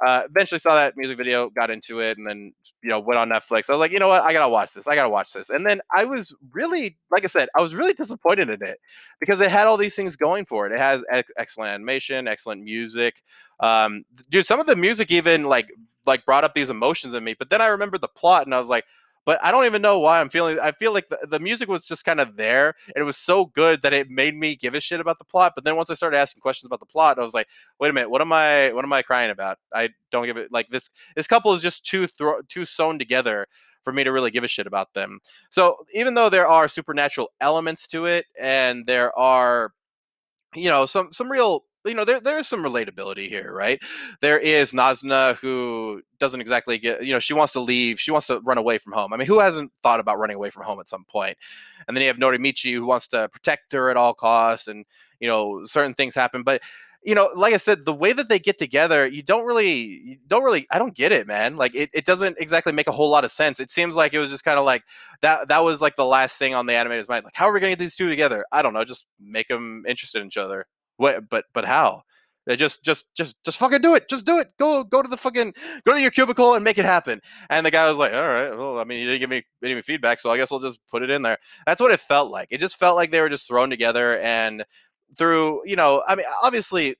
uh, 0.04 0.22
eventually 0.28 0.58
saw 0.58 0.75
that 0.75 0.96
music 0.96 1.16
video, 1.16 1.48
got 1.50 1.70
into 1.70 2.00
it, 2.00 2.19
and 2.19 2.26
then 2.26 2.52
you 2.82 2.90
know 2.90 3.00
went 3.00 3.19
on 3.19 3.28
Netflix. 3.28 3.70
I 3.70 3.72
was 3.72 3.81
like, 3.81 3.93
you 3.93 3.98
know 3.98 4.08
what, 4.08 4.22
I 4.22 4.32
gotta 4.32 4.50
watch 4.50 4.75
this. 4.75 4.87
I 4.87 4.94
gotta 4.94 5.08
watch 5.08 5.32
this. 5.32 5.50
And 5.50 5.64
then 5.64 5.81
I 5.94 6.04
was 6.04 6.34
really, 6.52 6.98
like 7.10 7.25
I 7.25 7.28
said, 7.28 7.48
I 7.56 7.62
was 7.62 7.75
really 7.75 7.94
disappointed 7.94 8.50
in 8.50 8.62
it 8.62 8.78
because 9.20 9.40
it 9.40 9.50
had 9.50 9.66
all 9.66 9.76
these 9.76 9.94
things 9.94 10.16
going 10.16 10.44
for 10.44 10.66
it. 10.66 10.72
It 10.72 10.78
has 10.78 11.02
ex- 11.10 11.32
excellent 11.38 11.70
animation, 11.70 12.28
excellent 12.28 12.62
music. 12.62 13.22
Um, 13.60 14.04
dude, 14.28 14.46
some 14.46 14.60
of 14.60 14.66
the 14.66 14.76
music 14.76 15.10
even 15.10 15.44
like 15.44 15.69
like 16.04 16.25
brought 16.26 16.44
up 16.44 16.54
these 16.54 16.70
emotions 16.70 17.14
in 17.14 17.25
me. 17.25 17.34
But 17.38 17.50
then 17.50 17.60
I 17.60 17.66
remembered 17.66 18.00
the 18.00 18.08
plot, 18.08 18.46
and 18.46 18.54
I 18.54 18.60
was 18.60 18.69
like, 18.69 18.84
but 19.26 19.43
I 19.44 19.50
don't 19.50 19.67
even 19.67 19.82
know 19.82 19.99
why 19.99 20.20
I'm 20.20 20.31
feeling. 20.31 20.58
I 20.61 20.70
feel 20.73 20.94
like 20.94 21.08
the, 21.08 21.19
the 21.28 21.40
music 21.40 21.69
was 21.69 21.84
just 21.84 22.05
kind 22.05 22.20
of 22.20 22.37
there, 22.37 22.75
and 22.87 23.02
it 23.02 23.05
was 23.05 23.17
so 23.17 23.46
good 23.46 23.82
that 23.82 23.93
it 23.93 24.08
made 24.08 24.37
me 24.37 24.55
give 24.55 24.75
a 24.76 24.81
shit 24.81 25.00
about 25.00 25.19
the 25.19 25.25
plot. 25.25 25.52
But 25.56 25.64
then 25.64 25.76
once 25.76 25.90
I 25.90 25.94
started 25.94 26.17
asking 26.17 26.40
questions 26.40 26.67
about 26.67 26.81
the 26.81 26.87
plot, 26.87 27.19
I 27.19 27.23
was 27.23 27.34
like, 27.34 27.49
wait 27.81 27.90
a 27.90 27.93
minute, 27.93 28.08
what 28.08 28.23
am 28.23 28.32
I? 28.32 28.73
What 28.73 28.84
am 28.84 28.93
I 28.93 29.02
crying 29.02 29.31
about? 29.31 29.58
I 29.75 29.90
don't 30.12 30.26
give 30.26 30.37
it 30.37 30.52
like 30.52 30.69
this. 30.70 30.88
This 31.17 31.26
couple 31.26 31.52
is 31.52 31.61
just 31.61 31.84
too 31.84 32.06
thro- 32.06 32.40
too 32.49 32.64
sewn 32.64 32.99
together 32.99 33.49
for 33.82 33.93
me 33.93 34.05
to 34.05 34.12
really 34.12 34.31
give 34.31 34.44
a 34.44 34.49
shit 34.49 34.67
about 34.67 34.94
them. 34.94 35.19
So 35.50 35.76
even 35.93 36.14
though 36.14 36.31
there 36.31 36.46
are 36.46 36.69
supernatural 36.69 37.31
elements 37.40 37.87
to 37.88 38.06
it, 38.06 38.26
and 38.40 38.87
there 38.87 39.17
are, 39.19 39.72
you 40.55 40.70
know, 40.70 40.87
some 40.87 41.12
some 41.12 41.31
real 41.31 41.64
you 41.86 41.94
know 41.94 42.04
there 42.04 42.20
there 42.20 42.38
is 42.38 42.48
some 42.48 42.62
relatability 42.62 43.28
here, 43.28 43.52
right? 43.52 43.80
There 44.20 44.38
is 44.38 44.72
Nazuna 44.72 45.36
who 45.36 46.02
doesn't 46.18 46.40
exactly 46.40 46.78
get 46.78 47.04
you 47.04 47.12
know 47.12 47.18
she 47.18 47.34
wants 47.34 47.52
to 47.54 47.60
leave, 47.60 48.00
she 48.00 48.10
wants 48.10 48.26
to 48.28 48.40
run 48.40 48.58
away 48.58 48.78
from 48.78 48.92
home. 48.92 49.12
I 49.12 49.16
mean, 49.16 49.26
who 49.26 49.40
hasn't 49.40 49.72
thought 49.82 50.00
about 50.00 50.18
running 50.18 50.36
away 50.36 50.50
from 50.50 50.64
home 50.64 50.80
at 50.80 50.88
some 50.88 51.04
point? 51.04 51.36
And 51.86 51.96
then 51.96 52.02
you 52.02 52.08
have 52.08 52.16
Norimichi 52.16 52.74
who 52.74 52.86
wants 52.86 53.08
to 53.08 53.28
protect 53.28 53.72
her 53.72 53.90
at 53.90 53.96
all 53.96 54.14
costs, 54.14 54.68
and 54.68 54.84
you 55.20 55.28
know 55.28 55.64
certain 55.66 55.94
things 55.94 56.14
happen, 56.14 56.42
but 56.42 56.62
you 57.06 57.14
know, 57.14 57.30
like 57.36 57.54
I 57.54 57.58
said, 57.58 57.84
the 57.84 57.94
way 57.94 58.12
that 58.12 58.28
they 58.28 58.40
get 58.40 58.58
together, 58.58 59.06
you 59.06 59.22
don't 59.22 59.46
really, 59.46 59.70
you 59.70 60.16
don't 60.26 60.42
really, 60.42 60.66
I 60.72 60.78
don't 60.80 60.92
get 60.92 61.12
it, 61.12 61.28
man. 61.28 61.56
Like 61.56 61.72
it, 61.72 61.88
it 61.94 62.04
doesn't 62.04 62.36
exactly 62.40 62.72
make 62.72 62.88
a 62.88 62.92
whole 62.92 63.08
lot 63.08 63.24
of 63.24 63.30
sense. 63.30 63.60
It 63.60 63.70
seems 63.70 63.94
like 63.94 64.12
it 64.12 64.18
was 64.18 64.28
just 64.28 64.42
kind 64.44 64.58
of 64.58 64.64
like 64.64 64.82
that. 65.22 65.46
That 65.46 65.60
was 65.60 65.80
like 65.80 65.94
the 65.94 66.04
last 66.04 66.36
thing 66.36 66.52
on 66.56 66.66
the 66.66 66.72
animator's 66.72 67.08
mind. 67.08 67.24
Like, 67.24 67.36
how 67.36 67.46
are 67.48 67.52
we 67.52 67.60
gonna 67.60 67.70
get 67.70 67.78
these 67.78 67.94
two 67.94 68.08
together? 68.08 68.44
I 68.50 68.60
don't 68.60 68.74
know. 68.74 68.84
Just 68.84 69.06
make 69.20 69.46
them 69.46 69.84
interested 69.86 70.20
in 70.20 70.26
each 70.26 70.36
other. 70.36 70.66
What? 70.96 71.28
But 71.28 71.44
but 71.52 71.64
how? 71.64 72.02
Just 72.54 72.84
just 72.84 73.06
just 73.16 73.37
just 73.44 73.58
fucking 73.58 73.81
do 73.81 73.96
it. 73.96 74.08
Just 74.08 74.25
do 74.25 74.38
it. 74.38 74.52
Go 74.56 74.84
go 74.84 75.02
to 75.02 75.08
the 75.08 75.16
fucking 75.16 75.52
go 75.84 75.94
to 75.94 76.00
your 76.00 76.12
cubicle 76.12 76.54
and 76.54 76.62
make 76.62 76.78
it 76.78 76.84
happen. 76.84 77.20
And 77.50 77.66
the 77.66 77.72
guy 77.72 77.88
was 77.88 77.96
like, 77.96 78.12
"All 78.12 78.28
right. 78.28 78.56
Well, 78.56 78.78
I 78.78 78.84
mean, 78.84 79.00
you 79.00 79.06
didn't 79.06 79.20
give 79.20 79.31
me 79.31 79.43
any 79.64 79.82
feedback, 79.82 80.20
so 80.20 80.31
I 80.31 80.37
guess 80.37 80.52
we'll 80.52 80.60
just 80.60 80.78
put 80.88 81.02
it 81.02 81.10
in 81.10 81.22
there." 81.22 81.38
That's 81.66 81.81
what 81.81 81.90
it 81.90 81.98
felt 81.98 82.31
like. 82.31 82.46
It 82.50 82.60
just 82.60 82.78
felt 82.78 82.94
like 82.94 83.10
they 83.10 83.20
were 83.20 83.28
just 83.28 83.48
thrown 83.48 83.69
together 83.69 84.19
and 84.20 84.64
through, 85.19 85.62
you 85.66 85.76
know, 85.76 86.02
I 86.06 86.14
mean, 86.14 86.26
obviously 86.43 86.96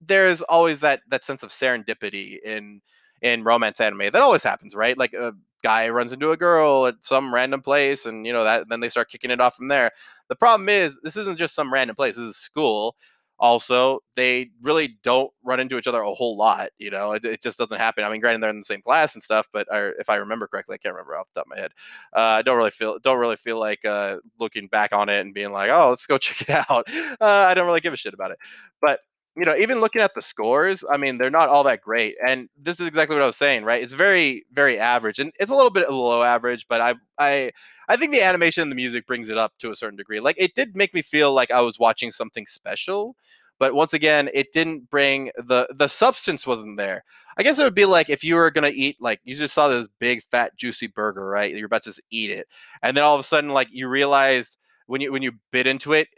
there's 0.00 0.42
always 0.42 0.80
that 0.80 1.00
that 1.08 1.24
sense 1.24 1.42
of 1.42 1.50
serendipity 1.50 2.38
in 2.44 2.80
in 3.22 3.44
romance 3.44 3.80
anime. 3.80 4.10
That 4.12 4.16
always 4.16 4.42
happens, 4.42 4.74
right? 4.74 4.98
Like 4.98 5.14
a 5.14 5.32
guy 5.62 5.88
runs 5.88 6.12
into 6.12 6.32
a 6.32 6.36
girl 6.36 6.86
at 6.86 6.96
some 7.00 7.32
random 7.34 7.62
place 7.62 8.04
and 8.06 8.26
you 8.26 8.32
know 8.32 8.44
that 8.44 8.68
then 8.68 8.80
they 8.80 8.88
start 8.88 9.10
kicking 9.10 9.30
it 9.30 9.40
off 9.40 9.56
from 9.56 9.68
there. 9.68 9.90
The 10.28 10.36
problem 10.36 10.68
is 10.68 10.98
this 11.02 11.16
isn't 11.16 11.38
just 11.38 11.54
some 11.54 11.72
random 11.72 11.96
place. 11.96 12.16
This 12.16 12.26
is 12.26 12.36
school 12.36 12.96
also 13.42 13.98
they 14.14 14.50
really 14.62 14.96
don't 15.02 15.32
run 15.44 15.58
into 15.58 15.76
each 15.76 15.88
other 15.88 16.00
a 16.00 16.14
whole 16.14 16.36
lot 16.36 16.70
you 16.78 16.90
know 16.90 17.12
it, 17.12 17.24
it 17.24 17.42
just 17.42 17.58
doesn't 17.58 17.78
happen. 17.78 18.04
I 18.04 18.10
mean 18.10 18.20
granted 18.20 18.40
they're 18.40 18.50
in 18.50 18.58
the 18.58 18.64
same 18.64 18.82
class 18.82 19.14
and 19.14 19.22
stuff 19.22 19.48
but 19.52 19.70
I, 19.70 19.90
if 19.98 20.08
i 20.08 20.14
remember 20.14 20.46
correctly 20.46 20.74
i 20.74 20.78
can't 20.78 20.94
remember 20.94 21.16
off 21.16 21.26
the 21.34 21.40
top 21.40 21.46
of 21.46 21.50
my 21.50 21.60
head 21.60 21.72
uh, 22.14 22.38
i 22.38 22.42
don't 22.42 22.56
really 22.56 22.70
feel 22.70 23.00
don't 23.00 23.18
really 23.18 23.36
feel 23.36 23.58
like 23.58 23.84
uh, 23.84 24.18
looking 24.38 24.68
back 24.68 24.92
on 24.92 25.08
it 25.08 25.20
and 25.20 25.34
being 25.34 25.50
like 25.52 25.70
oh 25.70 25.90
let's 25.90 26.06
go 26.06 26.18
check 26.22 26.48
it 26.48 26.66
out. 26.70 26.88
Uh, 27.20 27.46
i 27.48 27.52
don't 27.52 27.66
really 27.66 27.80
give 27.80 27.92
a 27.92 27.96
shit 27.96 28.14
about 28.14 28.30
it. 28.30 28.38
But 28.80 29.00
you 29.36 29.44
know, 29.44 29.56
even 29.56 29.80
looking 29.80 30.02
at 30.02 30.14
the 30.14 30.20
scores, 30.20 30.84
I 30.90 30.98
mean, 30.98 31.16
they're 31.16 31.30
not 31.30 31.48
all 31.48 31.64
that 31.64 31.80
great. 31.80 32.16
And 32.26 32.48
this 32.60 32.78
is 32.80 32.86
exactly 32.86 33.16
what 33.16 33.22
I 33.22 33.26
was 33.26 33.36
saying, 33.36 33.64
right? 33.64 33.82
It's 33.82 33.94
very, 33.94 34.44
very 34.52 34.78
average, 34.78 35.18
and 35.18 35.32
it's 35.40 35.50
a 35.50 35.54
little 35.54 35.70
bit 35.70 35.86
below 35.86 36.22
average. 36.22 36.66
But 36.68 36.82
I, 36.82 36.94
I, 37.18 37.50
I 37.88 37.96
think 37.96 38.12
the 38.12 38.22
animation 38.22 38.62
and 38.62 38.70
the 38.70 38.76
music 38.76 39.06
brings 39.06 39.30
it 39.30 39.38
up 39.38 39.54
to 39.60 39.70
a 39.70 39.76
certain 39.76 39.96
degree. 39.96 40.20
Like 40.20 40.36
it 40.38 40.54
did 40.54 40.76
make 40.76 40.92
me 40.92 41.00
feel 41.00 41.32
like 41.32 41.50
I 41.50 41.62
was 41.62 41.78
watching 41.78 42.10
something 42.10 42.46
special, 42.46 43.16
but 43.58 43.74
once 43.74 43.94
again, 43.94 44.28
it 44.34 44.52
didn't 44.52 44.90
bring 44.90 45.30
the 45.36 45.66
the 45.74 45.88
substance 45.88 46.46
wasn't 46.46 46.76
there. 46.76 47.02
I 47.38 47.42
guess 47.42 47.58
it 47.58 47.64
would 47.64 47.74
be 47.74 47.86
like 47.86 48.10
if 48.10 48.22
you 48.22 48.34
were 48.34 48.50
gonna 48.50 48.72
eat 48.74 48.96
like 49.00 49.20
you 49.24 49.34
just 49.34 49.54
saw 49.54 49.68
this 49.68 49.88
big 49.98 50.22
fat 50.30 50.56
juicy 50.58 50.88
burger, 50.88 51.26
right? 51.26 51.54
You're 51.54 51.66
about 51.66 51.84
to 51.84 51.90
just 51.90 52.02
eat 52.10 52.30
it, 52.30 52.46
and 52.82 52.94
then 52.96 53.04
all 53.04 53.14
of 53.14 53.20
a 53.20 53.24
sudden, 53.24 53.50
like 53.50 53.68
you 53.70 53.88
realized 53.88 54.58
when 54.86 55.00
you 55.00 55.10
when 55.12 55.22
you 55.22 55.32
bit 55.52 55.66
into 55.66 55.94
it, 55.94 56.08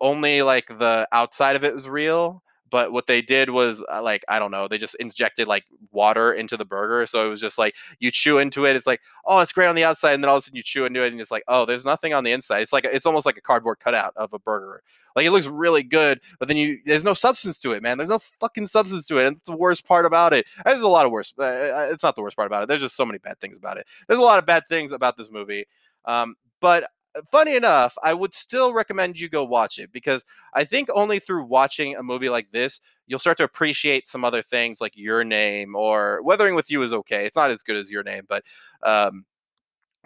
only 0.00 0.42
like 0.42 0.66
the 0.68 1.06
outside 1.12 1.56
of 1.56 1.64
it 1.64 1.74
was 1.74 1.88
real 1.88 2.42
but 2.70 2.92
what 2.92 3.06
they 3.06 3.22
did 3.22 3.50
was 3.50 3.84
uh, 3.92 4.02
like 4.02 4.24
I 4.28 4.38
don't 4.38 4.50
know, 4.50 4.68
they 4.68 4.78
just 4.78 4.94
injected 4.96 5.48
like 5.48 5.64
water 5.90 6.32
into 6.32 6.56
the 6.56 6.64
burger, 6.64 7.06
so 7.06 7.26
it 7.26 7.28
was 7.28 7.40
just 7.40 7.58
like 7.58 7.74
you 7.98 8.10
chew 8.10 8.38
into 8.38 8.66
it, 8.66 8.76
it's 8.76 8.86
like 8.86 9.00
oh, 9.26 9.40
it's 9.40 9.52
great 9.52 9.66
on 9.66 9.74
the 9.74 9.84
outside, 9.84 10.12
and 10.14 10.22
then 10.24 10.28
all 10.28 10.36
of 10.36 10.40
a 10.40 10.44
sudden 10.44 10.56
you 10.56 10.62
chew 10.62 10.84
into 10.84 11.02
it, 11.02 11.12
and 11.12 11.20
it's 11.20 11.30
like 11.30 11.44
oh, 11.48 11.64
there's 11.64 11.84
nothing 11.84 12.14
on 12.14 12.24
the 12.24 12.32
inside. 12.32 12.60
It's 12.60 12.72
like 12.72 12.84
it's 12.84 13.06
almost 13.06 13.26
like 13.26 13.36
a 13.36 13.42
cardboard 13.42 13.80
cutout 13.80 14.12
of 14.16 14.32
a 14.32 14.38
burger. 14.38 14.82
Like 15.16 15.26
it 15.26 15.30
looks 15.32 15.46
really 15.46 15.82
good, 15.82 16.20
but 16.38 16.48
then 16.48 16.56
you 16.56 16.78
there's 16.84 17.04
no 17.04 17.14
substance 17.14 17.58
to 17.60 17.72
it, 17.72 17.82
man. 17.82 17.98
There's 17.98 18.10
no 18.10 18.20
fucking 18.38 18.66
substance 18.68 19.06
to 19.06 19.18
it, 19.18 19.26
and 19.26 19.36
it's 19.36 19.46
the 19.46 19.56
worst 19.56 19.86
part 19.86 20.06
about 20.06 20.32
it. 20.32 20.46
There's 20.64 20.80
a 20.80 20.88
lot 20.88 21.06
of 21.06 21.12
worse. 21.12 21.32
Uh, 21.38 21.42
uh, 21.42 21.88
it's 21.90 22.04
not 22.04 22.16
the 22.16 22.22
worst 22.22 22.36
part 22.36 22.46
about 22.46 22.62
it. 22.62 22.68
There's 22.68 22.80
just 22.80 22.96
so 22.96 23.04
many 23.04 23.18
bad 23.18 23.40
things 23.40 23.56
about 23.56 23.76
it. 23.78 23.86
There's 24.08 24.20
a 24.20 24.24
lot 24.24 24.38
of 24.38 24.46
bad 24.46 24.64
things 24.68 24.92
about 24.92 25.16
this 25.16 25.30
movie. 25.30 25.66
Um, 26.04 26.36
but 26.60 26.84
funny 27.30 27.56
enough, 27.56 27.96
I 28.02 28.14
would 28.14 28.34
still 28.34 28.72
recommend 28.72 29.18
you 29.18 29.28
go 29.28 29.44
watch 29.44 29.78
it 29.78 29.92
because 29.92 30.24
I 30.54 30.64
think 30.64 30.88
only 30.94 31.18
through 31.18 31.44
watching 31.44 31.96
a 31.96 32.02
movie 32.02 32.28
like 32.28 32.50
this, 32.52 32.80
you'll 33.06 33.18
start 33.18 33.36
to 33.38 33.44
appreciate 33.44 34.08
some 34.08 34.24
other 34.24 34.42
things 34.42 34.80
like 34.80 34.92
Your 34.96 35.24
Name 35.24 35.74
or 35.74 36.20
Weathering 36.22 36.54
with 36.54 36.70
You 36.70 36.82
is 36.82 36.92
okay. 36.92 37.26
It's 37.26 37.36
not 37.36 37.50
as 37.50 37.62
good 37.62 37.76
as 37.76 37.90
Your 37.90 38.02
Name, 38.02 38.24
but 38.28 38.44
um, 38.82 39.24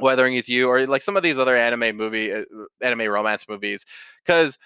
Weathering 0.01 0.35
with 0.35 0.49
You 0.49 0.69
or 0.69 0.87
like 0.87 1.03
some 1.03 1.17
of 1.17 1.23
these 1.23 1.39
other 1.39 1.57
anime 1.57 1.97
movie, 1.97 2.33
uh, 2.33 2.45
anime 2.81 3.11
romance 3.13 3.49
movies, 3.49 3.85
because 4.25 4.59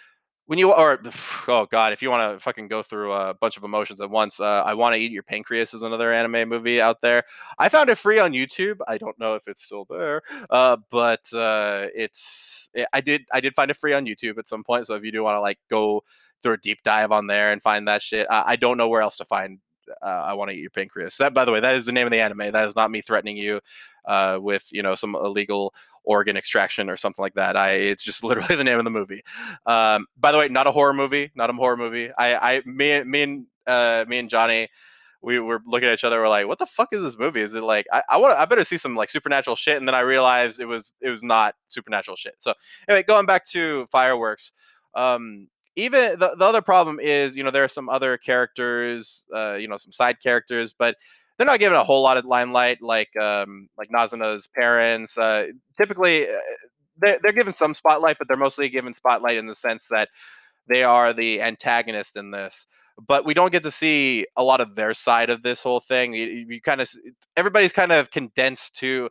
when 0.49 0.59
you 0.59 0.73
or 0.73 0.99
oh 1.49 1.67
god, 1.71 1.93
if 1.93 2.02
you 2.02 2.11
want 2.11 2.35
to 2.35 2.40
fucking 2.40 2.69
go 2.69 2.83
through 2.83 3.12
a 3.12 3.35
bunch 3.35 3.57
of 3.57 3.64
emotions 3.64 4.00
at 4.00 4.11
once, 4.11 4.40
uh, 4.40 4.62
I 4.64 4.75
want 4.75 4.95
to 4.95 5.00
eat 5.00 5.12
your 5.12 5.23
pancreas 5.23 5.75
is 5.75 5.83
another 5.83 6.12
anime 6.12 6.49
movie 6.49 6.81
out 6.81 7.00
there. 7.02 7.25
I 7.59 7.69
found 7.69 7.90
it 7.90 7.97
free 7.97 8.19
on 8.19 8.33
YouTube. 8.33 8.78
I 8.88 8.99
don't 8.99 9.19
know 9.19 9.35
if 9.35 9.47
it's 9.47 9.62
still 9.62 9.87
there, 9.88 10.23
uh, 10.50 10.78
but 10.90 11.33
uh, 11.35 11.88
it's 11.95 12.71
it, 12.75 12.88
I 12.93 13.00
did 13.02 13.26
I 13.33 13.40
did 13.40 13.55
find 13.55 13.71
it 13.71 13.76
free 13.76 13.93
on 13.93 14.07
YouTube 14.07 14.38
at 14.38 14.49
some 14.49 14.64
point. 14.64 14.87
So 14.87 14.95
if 14.95 15.05
you 15.05 15.12
do 15.12 15.23
want 15.23 15.37
to 15.37 15.40
like 15.40 15.59
go 15.69 16.02
through 16.43 16.55
a 16.55 16.59
deep 16.59 16.83
dive 16.83 17.12
on 17.12 17.26
there 17.26 17.52
and 17.52 17.62
find 17.62 17.87
that 17.87 18.00
shit, 18.00 18.26
I, 18.31 18.45
I 18.47 18.57
don't 18.57 18.78
know 18.78 18.88
where 18.88 19.02
else 19.02 19.19
to 19.19 19.26
find. 19.26 19.59
Uh, 20.02 20.23
I 20.26 20.35
want 20.35 20.50
to 20.50 20.57
eat 20.57 20.61
your 20.61 20.71
pancreas. 20.71 21.17
That, 21.17 21.33
by 21.33 21.47
the 21.47 21.52
way, 21.52 21.61
that 21.61 21.75
is 21.75 21.87
the 21.87 21.93
name 21.93 22.07
of 22.07 22.11
the 22.11 22.21
anime. 22.21 22.52
That 22.52 22.69
is 22.69 22.76
not 22.76 22.90
me 22.90 23.00
threatening 23.00 23.38
you 23.38 23.61
uh, 24.05 24.38
with 24.40 24.67
you 24.71 24.83
know 24.83 24.95
some 24.95 25.14
illegal 25.14 25.75
organ 26.05 26.37
extraction 26.37 26.88
or 26.88 26.97
something 26.97 27.23
like 27.23 27.35
that. 27.35 27.57
I 27.57 27.73
it's 27.73 28.05
just 28.05 28.25
literally 28.25 28.57
the 28.57 28.64
name 28.64 28.78
of 28.78 28.85
the 28.85 28.90
movie. 28.90 29.23
Um, 29.67 30.07
by 30.19 30.33
the 30.33 30.38
way, 30.38 30.49
not 30.49 30.67
a 30.67 30.71
horror 30.71 30.95
movie, 30.95 31.31
not 31.35 31.50
a 31.50 31.52
horror 31.52 31.76
movie. 31.76 32.11
I 32.19 32.57
I 32.57 32.62
me 32.64 33.02
me 33.05 33.23
and 33.23 33.47
uh, 33.67 34.05
me 34.09 34.19
and 34.19 34.31
Johnny 34.31 34.69
we 35.21 35.40
were 35.40 35.61
looking 35.67 35.88
at 35.88 35.95
each 35.95 36.05
other. 36.05 36.21
We're 36.21 36.28
like, 36.28 36.47
"What 36.47 36.59
the 36.59 36.67
fuck 36.67 36.88
is 36.93 37.02
this 37.02 37.19
movie? 37.19 37.40
Is 37.40 37.55
it 37.55 37.62
like 37.62 37.87
I, 37.93 38.02
I 38.09 38.17
want? 38.19 38.38
I 38.38 38.45
better 38.45 38.64
see 38.64 38.76
some 38.76 38.95
like 38.95 39.11
supernatural 39.11 39.57
shit." 39.57 39.76
And 39.76 39.87
then 39.87 39.95
I 39.95 40.00
realized 40.00 40.61
it 40.61 40.67
was 40.67 40.93
it 41.00 41.11
was 41.11 41.23
not 41.23 41.55
supernatural 41.69 42.17
shit. 42.17 42.37
So 42.38 42.55
anyway, 42.88 43.02
going 43.02 43.26
back 43.26 43.47
to 43.49 43.87
fireworks. 43.87 44.52
Um, 44.95 45.49
even 45.76 46.19
the, 46.19 46.35
the 46.37 46.45
other 46.45 46.61
problem 46.61 46.99
is, 46.99 47.37
you 47.37 47.45
know, 47.45 47.52
there 47.52 47.62
are 47.62 47.69
some 47.69 47.88
other 47.88 48.19
characters, 48.19 49.25
uh, 49.33 49.57
you 49.61 49.69
know, 49.69 49.76
some 49.76 49.93
side 49.93 50.21
characters, 50.21 50.75
but 50.76 50.97
they're 51.38 51.47
not 51.47 51.61
given 51.61 51.78
a 51.78 51.85
whole 51.85 52.02
lot 52.02 52.16
of 52.16 52.25
limelight, 52.25 52.83
like 52.83 53.16
um, 53.16 53.68
like 53.78 53.88
Nazuna's 53.90 54.49
parents. 54.49 55.16
Uh, 55.16 55.47
typically, 55.76 56.28
uh, 56.28 56.38
they're, 56.99 57.18
they're 57.23 57.33
given 57.33 57.52
some 57.52 57.75
spotlight, 57.75 58.18
but 58.18 58.28
they're 58.28 58.37
mostly 58.37 58.68
given 58.68 58.92
spotlight 58.92 59.37
in 59.37 59.47
the 59.47 59.54
sense 59.54 59.88
that 59.88 60.09
they 60.68 60.83
are 60.83 61.12
the 61.12 61.40
antagonist 61.40 62.16
in 62.16 62.30
this 62.30 62.66
but 63.07 63.25
we 63.25 63.35
don't 63.35 63.52
get 63.52 63.62
to 63.62 63.71
see 63.71 64.26
a 64.37 64.42
lot 64.42 64.61
of 64.61 64.75
their 64.75 64.92
side 64.92 65.30
of 65.30 65.42
this 65.42 65.62
whole 65.62 65.80
thing. 65.80 66.14
You, 66.14 66.47
you 66.49 66.61
kind 66.61 66.80
of 66.80 66.90
everybody's 67.37 67.73
kind 67.73 67.92
of 67.92 68.11
condensed 68.11 68.75
to 68.76 69.09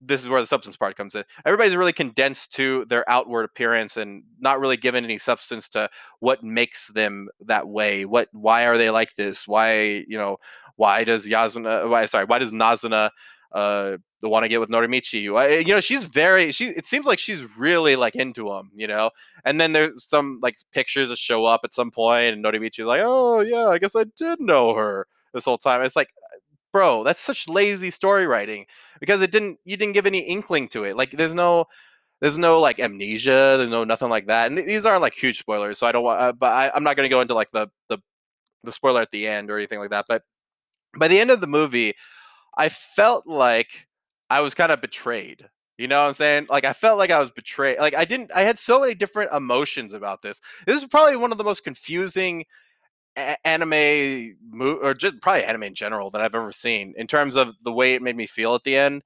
this 0.00 0.22
is 0.22 0.28
where 0.28 0.40
the 0.40 0.46
substance 0.46 0.76
part 0.76 0.96
comes 0.96 1.14
in. 1.14 1.24
Everybody's 1.44 1.76
really 1.76 1.92
condensed 1.92 2.52
to 2.54 2.84
their 2.86 3.08
outward 3.08 3.44
appearance 3.44 3.96
and 3.96 4.22
not 4.38 4.60
really 4.60 4.76
given 4.76 5.04
any 5.04 5.18
substance 5.18 5.68
to 5.70 5.88
what 6.20 6.42
makes 6.42 6.88
them 6.88 7.28
that 7.40 7.68
way. 7.68 8.04
What 8.04 8.28
why 8.32 8.66
are 8.66 8.78
they 8.78 8.90
like 8.90 9.14
this? 9.16 9.46
Why, 9.46 10.04
you 10.06 10.16
know, 10.16 10.38
why 10.76 11.04
does 11.04 11.26
Yasuna 11.26 11.88
why 11.88 12.06
sorry, 12.06 12.24
why 12.24 12.38
does 12.38 12.52
Nazuna 12.52 13.10
uh 13.52 13.96
want 14.22 14.44
to 14.44 14.48
get 14.48 14.60
with 14.60 14.68
Norimichi. 14.68 15.32
Why, 15.32 15.48
you 15.58 15.74
know, 15.74 15.80
she's 15.80 16.04
very 16.04 16.52
she 16.52 16.68
it 16.68 16.86
seems 16.86 17.06
like 17.06 17.18
she's 17.18 17.44
really 17.56 17.96
like 17.96 18.14
into 18.14 18.52
him, 18.52 18.70
you 18.74 18.86
know. 18.86 19.10
And 19.44 19.60
then 19.60 19.72
there's 19.72 20.04
some 20.08 20.38
like 20.42 20.56
pictures 20.72 21.08
that 21.08 21.18
show 21.18 21.46
up 21.46 21.62
at 21.64 21.74
some 21.74 21.90
point 21.90 22.34
and 22.34 22.44
Norimichi's 22.44 22.86
like, 22.86 23.00
"Oh, 23.02 23.40
yeah, 23.40 23.68
I 23.68 23.78
guess 23.78 23.96
I 23.96 24.04
did 24.16 24.40
know 24.40 24.74
her 24.74 25.06
this 25.32 25.44
whole 25.44 25.58
time." 25.58 25.82
It's 25.82 25.96
like 25.96 26.10
bro, 26.72 27.04
that's 27.04 27.20
such 27.20 27.48
lazy 27.48 27.90
story 27.90 28.26
writing 28.26 28.66
because 29.00 29.20
it 29.22 29.30
didn't 29.32 29.58
you 29.64 29.76
didn't 29.76 29.94
give 29.94 30.06
any 30.06 30.20
inkling 30.20 30.68
to 30.68 30.84
it. 30.84 30.96
Like 30.96 31.12
there's 31.12 31.34
no 31.34 31.66
there's 32.20 32.38
no 32.38 32.58
like 32.58 32.80
amnesia, 32.80 33.56
there's 33.56 33.70
no 33.70 33.84
nothing 33.84 34.10
like 34.10 34.26
that. 34.26 34.48
And 34.48 34.58
these 34.58 34.86
aren't 34.86 35.02
like 35.02 35.14
huge 35.14 35.38
spoilers, 35.38 35.78
so 35.78 35.86
I 35.86 35.92
don't 35.92 36.04
want 36.04 36.20
uh, 36.20 36.32
but 36.32 36.52
I, 36.52 36.70
I'm 36.74 36.84
not 36.84 36.96
going 36.96 37.08
to 37.08 37.14
go 37.14 37.20
into 37.20 37.34
like 37.34 37.50
the 37.52 37.68
the 37.88 37.98
the 38.64 38.72
spoiler 38.72 39.00
at 39.02 39.10
the 39.10 39.26
end 39.26 39.50
or 39.50 39.56
anything 39.56 39.78
like 39.78 39.90
that, 39.90 40.06
but 40.08 40.22
by 40.98 41.08
the 41.08 41.18
end 41.20 41.30
of 41.30 41.40
the 41.40 41.46
movie, 41.46 41.94
I 42.56 42.68
felt 42.68 43.26
like 43.26 43.88
I 44.28 44.40
was 44.40 44.54
kind 44.54 44.72
of 44.72 44.80
betrayed. 44.80 45.48
You 45.78 45.88
know 45.88 46.02
what 46.02 46.08
I'm 46.08 46.14
saying? 46.14 46.46
Like 46.50 46.66
I 46.66 46.74
felt 46.74 46.98
like 46.98 47.10
I 47.10 47.20
was 47.20 47.30
betrayed. 47.30 47.78
Like 47.78 47.96
I 47.96 48.04
didn't 48.04 48.32
I 48.34 48.42
had 48.42 48.58
so 48.58 48.80
many 48.80 48.94
different 48.94 49.32
emotions 49.32 49.94
about 49.94 50.22
this. 50.22 50.40
This 50.66 50.82
is 50.82 50.88
probably 50.88 51.16
one 51.16 51.32
of 51.32 51.38
the 51.38 51.44
most 51.44 51.64
confusing 51.64 52.44
anime 53.16 54.36
or 54.82 54.94
just 54.94 55.20
probably 55.20 55.44
anime 55.44 55.64
in 55.64 55.74
general 55.74 56.10
that 56.10 56.20
I've 56.20 56.34
ever 56.34 56.52
seen 56.52 56.94
in 56.96 57.06
terms 57.06 57.36
of 57.36 57.54
the 57.62 57.72
way 57.72 57.94
it 57.94 58.02
made 58.02 58.16
me 58.16 58.26
feel 58.26 58.54
at 58.54 58.64
the 58.64 58.76
end. 58.76 59.02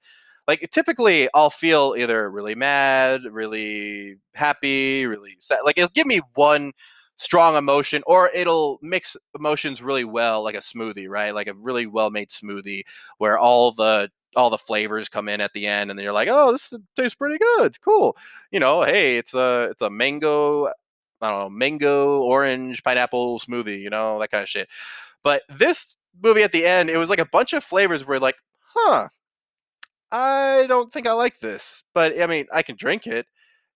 Like 0.47 0.69
typically 0.71 1.27
I'll 1.33 1.49
feel 1.49 1.95
either 1.97 2.29
really 2.29 2.55
mad, 2.55 3.23
really 3.29 4.17
happy, 4.35 5.05
really 5.05 5.35
sad. 5.39 5.59
Like 5.65 5.77
it'll 5.77 5.89
give 5.89 6.07
me 6.07 6.21
one 6.35 6.71
strong 7.17 7.55
emotion 7.55 8.03
or 8.05 8.29
it'll 8.33 8.77
mix 8.81 9.15
emotions 9.37 9.81
really 9.81 10.03
well 10.03 10.43
like 10.43 10.55
a 10.55 10.59
smoothie, 10.59 11.07
right? 11.09 11.33
Like 11.33 11.47
a 11.47 11.53
really 11.55 11.87
well 11.87 12.11
made 12.11 12.29
smoothie 12.29 12.83
where 13.17 13.39
all 13.39 13.71
the 13.71 14.09
all 14.35 14.49
the 14.49 14.57
flavors 14.57 15.07
come 15.09 15.29
in 15.29 15.39
at 15.41 15.53
the 15.53 15.65
end 15.65 15.89
and 15.89 15.97
then 15.97 16.03
you're 16.03 16.13
like, 16.13 16.27
"Oh, 16.29 16.51
this 16.51 16.73
tastes 16.95 17.15
pretty 17.15 17.37
good. 17.37 17.79
Cool." 17.81 18.17
You 18.51 18.59
know, 18.59 18.83
hey, 18.83 19.17
it's 19.17 19.33
a 19.33 19.69
it's 19.71 19.81
a 19.81 19.89
mango 19.89 20.69
I 21.21 21.29
don't 21.29 21.39
know, 21.39 21.49
mango, 21.49 22.21
orange, 22.21 22.83
pineapple 22.83 23.39
smoothie, 23.39 23.81
you 23.81 23.89
know, 23.89 24.19
that 24.19 24.31
kind 24.31 24.43
of 24.43 24.49
shit. 24.49 24.67
But 25.23 25.43
this 25.49 25.97
movie 26.21 26.43
at 26.43 26.51
the 26.51 26.65
end, 26.65 26.89
it 26.89 26.97
was 26.97 27.09
like 27.09 27.19
a 27.19 27.25
bunch 27.25 27.53
of 27.53 27.63
flavors 27.63 28.05
where 28.05 28.19
like, 28.19 28.35
huh, 28.73 29.09
I 30.11 30.65
don't 30.67 30.91
think 30.91 31.07
I 31.07 31.13
like 31.13 31.39
this. 31.39 31.83
But 31.93 32.21
I 32.21 32.27
mean, 32.27 32.45
I 32.53 32.61
can 32.61 32.75
drink 32.75 33.07
it, 33.07 33.25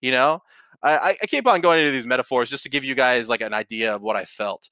you 0.02 0.12
know? 0.12 0.42
I, 0.82 1.18
I 1.22 1.26
keep 1.26 1.46
on 1.48 1.62
going 1.62 1.80
into 1.80 1.92
these 1.92 2.06
metaphors 2.06 2.50
just 2.50 2.64
to 2.64 2.70
give 2.70 2.86
you 2.86 2.96
guys 2.96 3.28
like 3.28 3.42
an 3.42 3.54
idea 3.54 3.96
of 3.96 4.02
what 4.02 4.16
I 4.16 4.26
felt. 4.26 4.70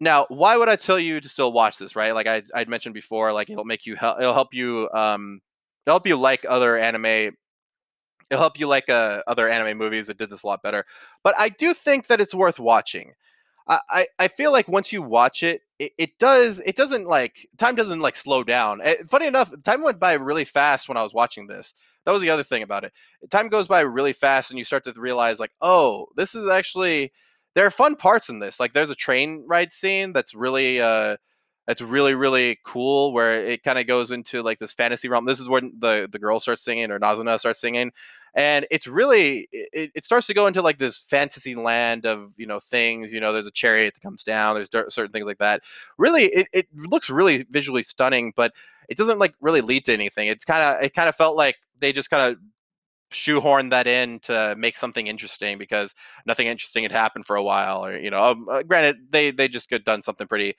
Now, 0.00 0.26
why 0.28 0.56
would 0.56 0.68
I 0.68 0.76
tell 0.76 0.98
you 0.98 1.20
to 1.20 1.28
still 1.28 1.52
watch 1.52 1.78
this, 1.78 1.96
right? 1.96 2.12
Like 2.14 2.26
I 2.26 2.42
I'd 2.54 2.68
mentioned 2.68 2.94
before, 2.94 3.32
like 3.32 3.48
it'll 3.48 3.64
make 3.64 3.86
you 3.86 3.96
help 3.96 4.20
it'll 4.20 4.34
help 4.34 4.52
you 4.52 4.88
um 4.92 5.40
it'll 5.86 5.94
help 5.94 6.06
you 6.06 6.16
like 6.16 6.44
other 6.46 6.76
anime 6.76 7.36
it'll 8.30 8.42
help 8.42 8.58
you 8.58 8.66
like 8.66 8.88
uh, 8.88 9.22
other 9.26 9.48
anime 9.48 9.78
movies 9.78 10.06
that 10.06 10.18
did 10.18 10.30
this 10.30 10.42
a 10.42 10.46
lot 10.46 10.62
better. 10.62 10.84
But 11.22 11.34
I 11.38 11.48
do 11.48 11.74
think 11.74 12.06
that 12.08 12.20
it's 12.20 12.34
worth 12.34 12.58
watching. 12.58 13.12
I, 13.66 13.80
I, 13.90 14.06
I 14.18 14.28
feel 14.28 14.52
like 14.52 14.68
once 14.68 14.92
you 14.92 15.02
watch 15.02 15.42
it, 15.42 15.62
it, 15.78 15.92
it 15.98 16.18
does 16.18 16.60
it 16.60 16.76
doesn't 16.76 17.06
like 17.06 17.48
time 17.58 17.74
doesn't 17.74 18.00
like 18.00 18.16
slow 18.16 18.44
down. 18.44 18.80
It, 18.80 19.00
eh, 19.00 19.04
funny 19.08 19.26
enough, 19.26 19.50
time 19.62 19.82
went 19.82 19.98
by 19.98 20.12
really 20.14 20.44
fast 20.44 20.88
when 20.88 20.96
I 20.96 21.02
was 21.02 21.14
watching 21.14 21.46
this. 21.46 21.74
That 22.04 22.12
was 22.12 22.20
the 22.20 22.30
other 22.30 22.44
thing 22.44 22.62
about 22.62 22.84
it. 22.84 22.92
Time 23.30 23.48
goes 23.48 23.66
by 23.66 23.80
really 23.80 24.12
fast, 24.12 24.50
and 24.50 24.58
you 24.58 24.64
start 24.64 24.84
to 24.84 24.92
realize 24.96 25.40
like, 25.40 25.52
oh, 25.60 26.06
this 26.16 26.34
is 26.34 26.48
actually 26.48 27.12
there 27.54 27.66
are 27.66 27.70
fun 27.70 27.96
parts 27.96 28.28
in 28.28 28.38
this. 28.38 28.60
Like 28.60 28.72
there's 28.72 28.90
a 28.90 28.94
train 28.94 29.44
ride 29.46 29.72
scene 29.72 30.12
that's 30.12 30.34
really 30.34 30.80
uh 30.80 31.16
that's 31.66 31.80
really 31.80 32.14
really 32.14 32.58
cool 32.64 33.12
where 33.12 33.42
it 33.42 33.62
kind 33.62 33.78
of 33.78 33.86
goes 33.86 34.10
into 34.10 34.42
like 34.42 34.58
this 34.58 34.72
fantasy 34.72 35.08
realm. 35.08 35.24
This 35.24 35.40
is 35.40 35.48
when 35.48 35.72
the 35.78 36.08
the 36.10 36.18
girl 36.18 36.40
starts 36.40 36.62
singing 36.62 36.90
or 36.90 36.98
nazuna 36.98 37.38
starts 37.38 37.60
singing 37.60 37.92
and 38.34 38.66
it's 38.70 38.86
really 38.86 39.48
it, 39.52 39.92
it 39.94 40.04
starts 40.04 40.26
to 40.26 40.34
go 40.34 40.46
into 40.46 40.60
like 40.60 40.78
this 40.78 40.98
fantasy 40.98 41.54
land 41.54 42.04
of 42.04 42.32
you 42.36 42.46
know 42.46 42.58
things 42.58 43.12
you 43.12 43.20
know 43.20 43.32
there's 43.32 43.46
a 43.46 43.52
chariot 43.52 43.94
that 43.94 44.00
comes 44.00 44.24
down 44.24 44.54
there's 44.54 44.70
certain 44.70 45.12
things 45.12 45.26
like 45.26 45.38
that. 45.38 45.62
Really 45.98 46.24
it, 46.24 46.48
it 46.52 46.66
looks 46.74 47.08
really 47.10 47.46
visually 47.50 47.82
stunning 47.82 48.32
but 48.36 48.52
it 48.88 48.98
doesn't 48.98 49.18
like 49.18 49.34
really 49.40 49.60
lead 49.60 49.84
to 49.86 49.92
anything. 49.92 50.28
It's 50.28 50.44
kind 50.44 50.62
of 50.62 50.82
it 50.82 50.94
kind 50.94 51.08
of 51.08 51.16
felt 51.16 51.36
like 51.36 51.56
they 51.78 51.92
just 51.92 52.10
kind 52.10 52.32
of 52.32 52.38
shoehorn 53.10 53.68
that 53.68 53.86
in 53.86 54.18
to 54.18 54.54
make 54.58 54.76
something 54.76 55.06
interesting 55.06 55.56
because 55.56 55.94
nothing 56.26 56.48
interesting 56.48 56.82
had 56.82 56.90
happened 56.90 57.24
for 57.24 57.36
a 57.36 57.42
while 57.42 57.84
or 57.84 57.96
you 57.96 58.10
know 58.10 58.22
um, 58.22 58.48
uh, 58.50 58.62
granted 58.62 58.96
they 59.10 59.30
they 59.30 59.46
just 59.46 59.68
could 59.68 59.84
done 59.84 60.02
something 60.02 60.26
pretty 60.26 60.54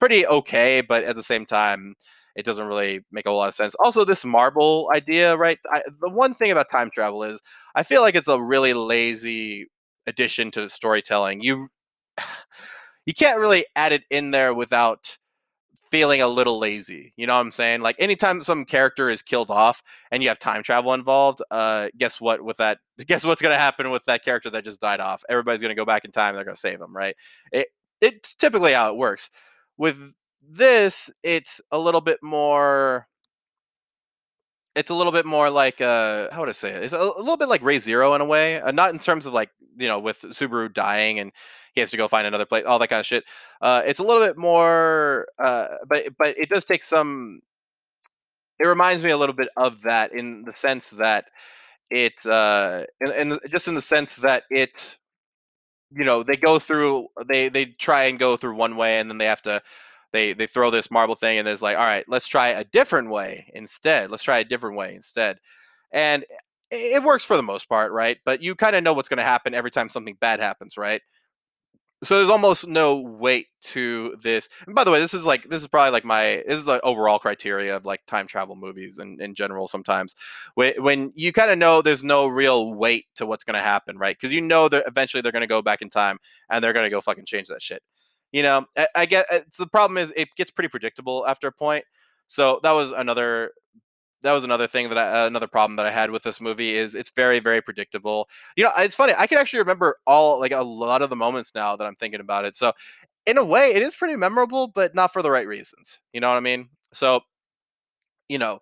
pretty 0.00 0.26
okay, 0.26 0.80
but 0.80 1.04
at 1.04 1.16
the 1.16 1.22
same 1.22 1.46
time, 1.46 1.94
it 2.36 2.44
doesn't 2.44 2.66
really 2.66 3.00
make 3.12 3.26
a 3.26 3.30
lot 3.30 3.48
of 3.48 3.54
sense. 3.54 3.74
Also, 3.76 4.04
this 4.04 4.24
marble 4.24 4.90
idea, 4.94 5.36
right? 5.36 5.58
I, 5.70 5.82
the 6.00 6.10
one 6.10 6.34
thing 6.34 6.50
about 6.50 6.70
time 6.70 6.90
travel 6.90 7.22
is 7.22 7.40
I 7.74 7.82
feel 7.82 8.02
like 8.02 8.14
it's 8.14 8.28
a 8.28 8.40
really 8.40 8.74
lazy 8.74 9.68
addition 10.06 10.50
to 10.52 10.68
storytelling. 10.70 11.42
You 11.42 11.68
you 13.06 13.14
can't 13.14 13.38
really 13.38 13.66
add 13.76 13.92
it 13.92 14.02
in 14.10 14.30
there 14.30 14.54
without 14.54 15.18
feeling 15.90 16.22
a 16.22 16.28
little 16.28 16.58
lazy. 16.58 17.12
You 17.16 17.26
know 17.26 17.34
what 17.34 17.40
I'm 17.40 17.50
saying? 17.50 17.80
Like 17.80 17.96
anytime 17.98 18.42
some 18.42 18.64
character 18.64 19.10
is 19.10 19.22
killed 19.22 19.50
off 19.50 19.82
and 20.12 20.22
you 20.22 20.28
have 20.28 20.38
time 20.38 20.62
travel 20.62 20.94
involved, 20.94 21.42
uh, 21.50 21.88
guess 21.98 22.20
what? 22.20 22.42
With 22.44 22.58
that, 22.58 22.78
guess 23.06 23.24
what's 23.24 23.42
gonna 23.42 23.56
happen 23.58 23.90
with 23.90 24.04
that 24.04 24.24
character 24.24 24.50
that 24.50 24.64
just 24.64 24.80
died 24.80 25.00
off? 25.00 25.24
Everybody's 25.28 25.62
gonna 25.62 25.74
go 25.74 25.84
back 25.84 26.04
in 26.04 26.12
time. 26.12 26.34
they're 26.34 26.44
gonna 26.44 26.56
save 26.56 26.80
him, 26.80 26.94
right? 26.94 27.16
It 27.52 27.68
it's 28.00 28.34
typically 28.36 28.72
how 28.72 28.88
it 28.90 28.96
works. 28.96 29.30
With 29.80 30.12
this, 30.42 31.08
it's 31.22 31.58
a 31.70 31.78
little 31.78 32.02
bit 32.02 32.18
more. 32.22 33.08
It's 34.74 34.90
a 34.90 34.94
little 34.94 35.10
bit 35.10 35.24
more 35.24 35.48
like 35.48 35.80
uh, 35.80 36.28
how 36.30 36.40
would 36.40 36.50
I 36.50 36.52
say 36.52 36.68
it? 36.68 36.84
It's 36.84 36.92
a, 36.92 36.98
a 36.98 37.18
little 37.18 37.38
bit 37.38 37.48
like 37.48 37.62
Re:Zero 37.62 38.14
in 38.14 38.20
a 38.20 38.26
way, 38.26 38.60
uh, 38.60 38.72
not 38.72 38.92
in 38.92 38.98
terms 38.98 39.24
of 39.24 39.32
like 39.32 39.48
you 39.78 39.88
know 39.88 39.98
with 39.98 40.20
Subaru 40.20 40.70
dying 40.70 41.18
and 41.18 41.32
he 41.72 41.80
has 41.80 41.90
to 41.92 41.96
go 41.96 42.08
find 42.08 42.26
another 42.26 42.44
place, 42.44 42.66
all 42.66 42.78
that 42.78 42.88
kind 42.88 43.00
of 43.00 43.06
shit. 43.06 43.24
Uh, 43.62 43.80
it's 43.86 44.00
a 44.00 44.02
little 44.02 44.22
bit 44.22 44.36
more, 44.36 45.26
uh, 45.38 45.68
but 45.88 46.08
but 46.18 46.36
it 46.36 46.50
does 46.50 46.66
take 46.66 46.84
some. 46.84 47.40
It 48.58 48.66
reminds 48.66 49.02
me 49.02 49.08
a 49.12 49.16
little 49.16 49.34
bit 49.34 49.48
of 49.56 49.80
that 49.84 50.12
in 50.12 50.44
the 50.44 50.52
sense 50.52 50.90
that 50.90 51.24
it, 51.88 52.26
uh, 52.26 52.84
in, 53.00 53.12
in 53.12 53.38
just 53.50 53.66
in 53.66 53.74
the 53.74 53.80
sense 53.80 54.16
that 54.16 54.44
it 54.50 54.98
you 55.92 56.04
know 56.04 56.22
they 56.22 56.36
go 56.36 56.58
through 56.58 57.08
they 57.28 57.48
they 57.48 57.66
try 57.66 58.04
and 58.04 58.18
go 58.18 58.36
through 58.36 58.54
one 58.54 58.76
way 58.76 58.98
and 58.98 59.10
then 59.10 59.18
they 59.18 59.26
have 59.26 59.42
to 59.42 59.60
they 60.12 60.32
they 60.32 60.46
throw 60.46 60.70
this 60.70 60.90
marble 60.90 61.14
thing 61.14 61.38
and 61.38 61.46
there's 61.46 61.62
like 61.62 61.76
all 61.76 61.84
right 61.84 62.04
let's 62.08 62.26
try 62.26 62.48
a 62.48 62.64
different 62.64 63.10
way 63.10 63.50
instead. 63.54 64.10
Let's 64.10 64.22
try 64.24 64.38
a 64.38 64.44
different 64.44 64.76
way 64.76 64.94
instead. 64.94 65.38
And 65.92 66.24
eh, 66.72 66.96
it 66.96 67.02
works 67.02 67.24
for 67.24 67.36
the 67.36 67.42
most 67.42 67.68
part 67.68 67.92
right? 67.92 68.18
But 68.24 68.42
you 68.42 68.54
kind 68.54 68.76
of 68.76 68.84
know 68.84 68.92
what's 68.94 69.08
going 69.08 69.18
to 69.18 69.24
happen 69.24 69.54
every 69.54 69.70
time 69.70 69.88
something 69.88 70.16
bad 70.20 70.40
happens 70.40 70.76
right 70.76 71.02
so 72.02 72.16
there's 72.16 72.30
almost 72.30 72.66
no 72.66 72.96
weight 72.96 73.48
to 73.62 74.16
this. 74.22 74.48
And 74.66 74.74
by 74.74 74.84
the 74.84 74.90
way, 74.90 75.00
this 75.00 75.12
is 75.12 75.24
like 75.26 75.48
this 75.48 75.60
is 75.60 75.68
probably 75.68 75.90
like 75.90 76.04
my 76.04 76.42
this 76.46 76.56
is 76.56 76.64
the 76.64 76.80
overall 76.80 77.18
criteria 77.18 77.76
of 77.76 77.84
like 77.84 78.04
time 78.06 78.26
travel 78.26 78.56
movies 78.56 78.98
and 78.98 79.20
in 79.20 79.34
general. 79.34 79.68
Sometimes 79.68 80.14
when 80.54 80.82
when 80.82 81.12
you 81.14 81.32
kind 81.32 81.50
of 81.50 81.58
know 81.58 81.82
there's 81.82 82.02
no 82.02 82.26
real 82.26 82.72
weight 82.72 83.06
to 83.16 83.26
what's 83.26 83.44
going 83.44 83.54
to 83.54 83.62
happen, 83.62 83.98
right? 83.98 84.16
Because 84.18 84.32
you 84.32 84.40
know 84.40 84.68
that 84.68 84.84
eventually 84.86 85.20
they're 85.20 85.32
going 85.32 85.42
to 85.42 85.46
go 85.46 85.60
back 85.60 85.82
in 85.82 85.90
time 85.90 86.18
and 86.48 86.64
they're 86.64 86.72
going 86.72 86.86
to 86.86 86.90
go 86.90 87.02
fucking 87.02 87.26
change 87.26 87.48
that 87.48 87.62
shit. 87.62 87.82
You 88.32 88.42
know, 88.44 88.64
I, 88.76 88.88
I 88.96 89.06
get 89.06 89.26
the 89.58 89.66
problem 89.66 89.98
is 89.98 90.12
it 90.16 90.28
gets 90.36 90.50
pretty 90.50 90.68
predictable 90.68 91.26
after 91.26 91.48
a 91.48 91.52
point. 91.52 91.84
So 92.28 92.60
that 92.62 92.72
was 92.72 92.92
another 92.92 93.50
that 94.22 94.32
was 94.32 94.44
another 94.44 94.66
thing 94.66 94.88
that 94.88 94.98
I, 94.98 95.26
another 95.26 95.46
problem 95.46 95.76
that 95.76 95.86
I 95.86 95.90
had 95.90 96.10
with 96.10 96.22
this 96.22 96.40
movie 96.40 96.74
is 96.74 96.94
it's 96.94 97.10
very 97.10 97.40
very 97.40 97.60
predictable. 97.60 98.28
You 98.56 98.64
know, 98.64 98.70
it's 98.78 98.94
funny. 98.94 99.14
I 99.16 99.26
can 99.26 99.38
actually 99.38 99.60
remember 99.60 99.96
all 100.06 100.38
like 100.40 100.52
a 100.52 100.62
lot 100.62 101.02
of 101.02 101.10
the 101.10 101.16
moments 101.16 101.52
now 101.54 101.76
that 101.76 101.86
I'm 101.86 101.96
thinking 101.96 102.20
about 102.20 102.44
it. 102.44 102.54
So 102.54 102.72
in 103.26 103.38
a 103.38 103.44
way, 103.44 103.72
it 103.72 103.82
is 103.82 103.94
pretty 103.94 104.16
memorable, 104.16 104.68
but 104.68 104.94
not 104.94 105.12
for 105.12 105.22
the 105.22 105.30
right 105.30 105.46
reasons. 105.46 105.98
You 106.12 106.20
know 106.20 106.28
what 106.28 106.36
I 106.36 106.40
mean? 106.40 106.68
So, 106.92 107.20
you 108.28 108.38
know, 108.38 108.60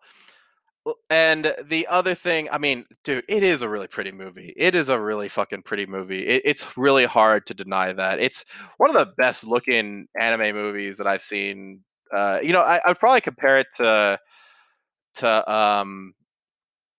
and 1.11 1.55
the 1.65 1.87
other 1.89 2.15
thing, 2.15 2.49
I 2.51 2.59
mean, 2.59 2.85
dude, 3.05 3.25
it 3.29 3.43
is 3.43 3.63
a 3.63 3.69
really 3.69 3.87
pretty 3.87 4.13
movie. 4.13 4.55
It 4.57 4.75
is 4.75 4.89
a 4.89 5.01
really 5.01 5.29
fucking 5.29 5.63
pretty 5.63 5.87
movie. 5.87 6.27
It, 6.27 6.43
it's 6.45 6.77
really 6.77 7.05
hard 7.05 7.47
to 7.47 7.55
deny 7.55 7.93
that. 7.93 8.21
It's 8.21 8.45
one 8.79 8.91
of 8.91 8.97
the 8.97 9.13
best 9.17 9.45
looking 9.45 10.07
anime 10.19 10.55
movies 10.55 10.97
that 10.99 11.07
I've 11.07 11.23
seen. 11.23 11.81
Uh, 12.15 12.41
you 12.43 12.53
know, 12.53 12.63
I, 12.63 12.81
I'd 12.87 12.99
probably 12.99 13.21
compare 13.21 13.59
it 13.59 13.67
to 13.77 14.19
to 15.17 15.53
um 15.53 16.15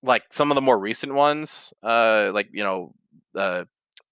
like 0.03 0.23
some 0.31 0.51
of 0.51 0.55
the 0.55 0.61
more 0.61 0.79
recent 0.79 1.13
ones, 1.13 1.73
uh, 1.83 2.31
like 2.33 2.49
you 2.53 2.63
know, 2.63 2.93
uh, 3.35 3.65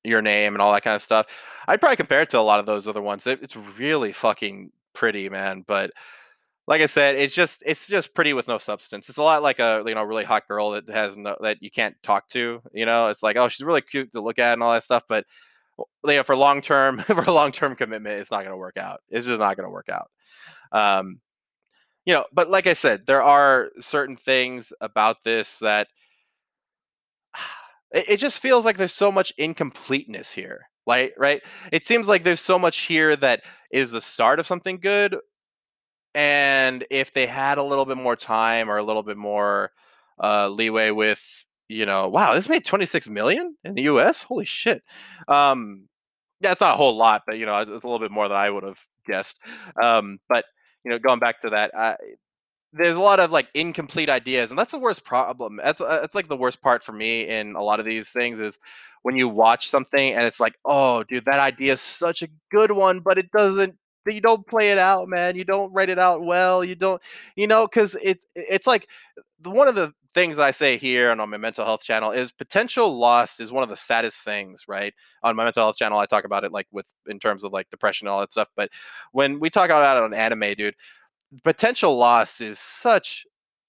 your 0.04 0.22
name 0.22 0.54
and 0.54 0.62
all 0.62 0.74
that 0.74 0.84
kind 0.84 0.96
of 0.96 1.02
stuff. 1.02 1.28
I'd 1.68 1.80
probably 1.80 1.98
compare 1.98 2.22
it 2.22 2.30
to 2.32 2.40
a 2.40 2.42
lot 2.42 2.60
of 2.60 2.66
those 2.66 2.88
other 2.88 3.02
ones. 3.02 3.28
It, 3.28 3.42
it's 3.42 3.56
really 3.56 4.12
fucking 4.12 4.72
pretty, 4.94 5.30
man. 5.30 5.64
But 5.68 5.92
like 6.68 6.82
I 6.82 6.86
said, 6.86 7.16
it's 7.16 7.34
just 7.34 7.64
it's 7.66 7.88
just 7.88 8.14
pretty 8.14 8.34
with 8.34 8.48
no 8.48 8.58
substance. 8.58 9.10
It's 9.10 9.18
a 9.18 9.24
lot 9.24 9.44
like 9.44 9.60
a 9.60 9.84
you 9.86 9.96
know 9.96 10.04
really 10.04 10.26
hot 10.26 10.48
girl 10.48 10.72
that 10.72 10.90
has 10.90 11.18
no 11.18 11.38
that 11.42 11.62
you 11.62 11.72
can't 11.72 11.96
talk 12.04 12.28
to. 12.30 12.62
You 12.74 12.86
know, 12.86 13.08
it's 13.08 13.24
like 13.24 13.38
oh 13.38 13.48
she's 13.48 13.66
really 13.66 13.82
cute 13.82 14.14
to 14.14 14.22
look 14.22 14.40
at 14.40 14.54
and 14.54 14.64
all 14.64 14.74
that 14.74 14.84
stuff, 14.84 15.04
but 15.08 15.26
you 15.78 16.16
know 16.16 16.24
for 16.24 16.36
long 16.36 16.62
term 16.62 17.00
for 17.00 17.24
a 17.24 17.32
long 17.32 17.52
term 17.52 17.76
commitment, 17.76 18.20
it's 18.20 18.32
not 18.32 18.42
going 18.42 18.52
to 18.52 18.58
work 18.58 18.78
out. 18.78 19.02
It's 19.10 19.26
just 19.26 19.40
not 19.40 19.56
going 19.56 19.68
to 19.68 19.72
work 19.72 19.90
out. 19.90 20.10
Um, 20.72 21.22
you 22.08 22.14
know, 22.14 22.24
but 22.32 22.50
like 22.50 22.68
I 22.68 22.74
said, 22.74 23.06
there 23.06 23.22
are 23.22 23.70
certain 23.82 24.16
things 24.16 24.72
about 24.80 25.26
this 25.26 25.60
that 25.60 25.90
it, 27.92 28.10
it 28.10 28.18
just 28.18 28.42
feels 28.42 28.64
like 28.64 28.78
there's 28.78 28.94
so 28.94 29.12
much 29.12 29.34
incompleteness 29.38 30.32
here. 30.32 30.70
Like, 30.88 31.14
right? 31.18 31.42
It 31.74 31.86
seems 31.86 32.08
like 32.08 32.24
there's 32.24 32.40
so 32.40 32.58
much 32.58 32.80
here 32.80 33.18
that 33.18 33.44
is 33.72 33.92
the 33.92 34.00
start 34.00 34.40
of 34.40 34.48
something 34.48 34.80
good. 34.80 35.18
And 36.16 36.86
if 36.90 37.12
they 37.12 37.26
had 37.26 37.58
a 37.58 37.64
little 37.64 37.86
bit 37.86 37.98
more 37.98 38.16
time 38.16 38.72
or 38.72 38.78
a 38.78 38.84
little 38.84 39.04
bit 39.04 39.18
more 39.18 39.72
uh, 40.24 40.48
leeway 40.48 40.92
with, 40.92 41.46
you 41.68 41.86
know, 41.86 42.08
wow, 42.08 42.34
this 42.34 42.48
made 42.48 42.64
26 42.64 43.10
million 43.10 43.58
in 43.66 43.76
the 43.76 43.84
US. 43.84 44.22
Holy 44.24 44.46
shit. 44.46 44.82
Um, 45.28 45.90
yeah, 46.40 46.54
it's 46.54 46.62
not 46.62 46.76
a 46.76 46.78
whole 46.78 46.96
lot, 46.96 47.24
but 47.28 47.38
you 47.38 47.46
know, 47.46 47.60
it's 47.60 47.70
a 47.70 47.74
little 47.74 48.00
bit 48.00 48.12
more 48.12 48.30
than 48.30 48.38
I 48.38 48.50
would 48.50 48.64
have 48.64 48.80
guessed. 49.06 49.42
Um, 49.82 50.20
but 50.30 50.46
you 50.84 50.92
know, 50.92 51.00
going 51.00 51.20
back 51.20 51.42
to 51.42 51.50
that, 51.50 51.72
uh, 51.76 51.96
there's 52.74 52.98
a 52.98 53.02
lot 53.02 53.20
of 53.20 53.32
like 53.32 53.50
incomplete 53.54 54.10
ideas 54.10 54.52
and 54.52 54.60
that's 54.60 54.72
the 54.72 54.80
worst 54.80 55.04
problem 55.04 55.60
that's 55.64 55.82
uh, 55.82 56.00
that's 56.02 56.16
like 56.16 56.28
the 56.28 56.38
worst 56.38 56.62
part 56.62 56.84
for 56.84 56.92
me 56.92 57.28
in 57.28 57.56
a 57.56 57.64
lot 57.64 57.80
of 57.80 57.86
these 57.86 58.10
things 58.10 58.40
is 58.40 58.60
when 59.04 59.16
you 59.16 59.28
watch 59.28 59.70
something 59.70 60.14
and 60.14 60.26
it's 60.26 60.40
like 60.40 60.56
oh 60.66 61.04
dude 61.04 61.26
that 61.26 61.40
idea 61.40 61.74
is 61.74 61.82
such 61.82 62.22
a 62.22 62.28
good 62.52 62.72
one 62.72 63.00
but 63.00 63.18
it 63.18 63.32
doesn't 63.32 63.76
you 64.14 64.22
don't 64.22 64.46
play 64.48 64.72
it 64.72 64.78
out 64.78 65.08
man. 65.10 65.36
You 65.36 65.44
don't 65.44 65.72
write 65.74 65.90
it 65.90 66.00
out 66.00 66.24
well. 66.24 66.64
You 66.64 66.76
don't 66.76 67.02
you 67.36 67.48
know 67.48 67.68
because 67.68 67.96
it's 68.02 68.26
it's 68.36 68.68
like 68.68 68.88
one 69.44 69.68
of 69.68 69.76
the 69.76 69.94
things 70.14 70.40
i 70.40 70.50
say 70.50 70.78
here 70.78 71.12
and 71.12 71.22
on 71.22 71.30
my 71.30 71.38
mental 71.38 71.64
health 71.64 71.84
channel 71.84 72.12
is 72.12 72.32
potential 72.32 72.98
loss 72.98 73.40
is 73.40 73.52
one 73.52 73.62
of 73.62 73.70
the 73.70 73.78
saddest 73.78 74.24
things 74.24 74.64
right? 74.68 74.94
On 75.22 75.36
my 75.36 75.44
mental 75.44 75.64
health 75.64 75.78
channel 75.78 76.00
i 76.00 76.08
talk 76.08 76.24
about 76.24 76.44
it 76.44 76.52
like 76.52 76.66
with 76.72 76.92
in 77.06 77.20
terms 77.20 77.44
of 77.44 77.54
like 77.54 77.70
depression 77.70 78.08
and 78.08 78.14
all 78.14 78.20
that 78.22 78.32
stuff 78.32 78.48
but 78.56 78.70
when 79.12 79.40
we 79.40 79.52
talk 79.52 79.70
about 79.70 79.98
it 79.98 80.04
on 80.04 80.16
anime 80.16 80.56
dude 80.56 80.76
potential 81.44 81.96
loss 81.96 82.42
is 82.42 82.58
such 82.58 83.28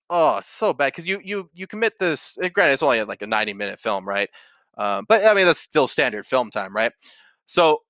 oh 0.08 0.40
so 0.42 0.72
bad 0.72 0.86
because 0.86 1.06
you 1.06 1.20
you 1.22 1.50
you 1.52 1.66
commit 1.66 1.98
this 1.98 2.38
granted 2.54 2.72
it's 2.72 2.82
only 2.82 3.02
like 3.02 3.20
a 3.20 3.26
90 3.26 3.52
minute 3.52 3.78
film 3.78 4.08
right? 4.08 4.30
Um, 4.78 5.04
but 5.08 5.26
i 5.26 5.34
mean 5.34 5.44
that's 5.44 5.60
still 5.60 5.88
standard 5.88 6.24
film 6.24 6.50
time 6.50 6.74
right? 6.74 6.92
So 7.46 7.82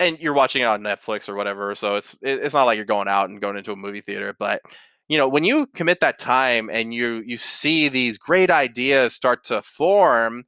and 0.00 0.18
you're 0.18 0.34
watching 0.34 0.62
it 0.62 0.66
on 0.66 0.82
netflix 0.82 1.28
or 1.28 1.34
whatever 1.34 1.74
so 1.74 1.96
it's 1.96 2.16
it's 2.22 2.54
not 2.54 2.64
like 2.64 2.76
you're 2.76 2.84
going 2.84 3.08
out 3.08 3.28
and 3.28 3.40
going 3.40 3.56
into 3.56 3.72
a 3.72 3.76
movie 3.76 4.00
theater 4.00 4.34
but 4.38 4.60
you 5.08 5.16
know 5.16 5.28
when 5.28 5.44
you 5.44 5.66
commit 5.66 6.00
that 6.00 6.18
time 6.18 6.68
and 6.72 6.92
you 6.94 7.22
you 7.26 7.36
see 7.36 7.88
these 7.88 8.18
great 8.18 8.50
ideas 8.50 9.14
start 9.14 9.44
to 9.44 9.62
form 9.62 10.44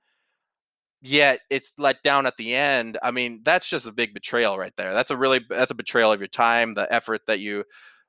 yet 1.02 1.40
it's 1.48 1.72
let 1.78 2.02
down 2.02 2.26
at 2.26 2.36
the 2.36 2.54
end 2.54 2.98
i 3.02 3.10
mean 3.10 3.40
that's 3.42 3.68
just 3.68 3.86
a 3.86 3.92
big 3.92 4.12
betrayal 4.12 4.58
right 4.58 4.74
there 4.76 4.92
that's 4.92 5.10
a 5.10 5.16
really 5.16 5.40
that's 5.48 5.70
a 5.70 5.74
betrayal 5.74 6.12
of 6.12 6.20
your 6.20 6.28
time 6.28 6.74
the 6.74 6.92
effort 6.92 7.22
that 7.26 7.40
you 7.40 7.64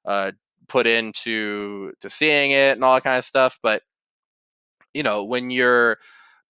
uh, 0.06 0.32
put 0.68 0.88
into 0.88 1.92
to 2.00 2.10
seeing 2.10 2.52
it 2.52 2.76
and 2.78 2.84
all 2.84 2.96
that 2.96 3.04
kind 3.04 3.18
of 3.18 3.26
stuff. 3.26 3.60
But 3.62 3.84
you 4.94 5.04
know, 5.04 5.24
when 5.24 5.50
you're 5.50 5.98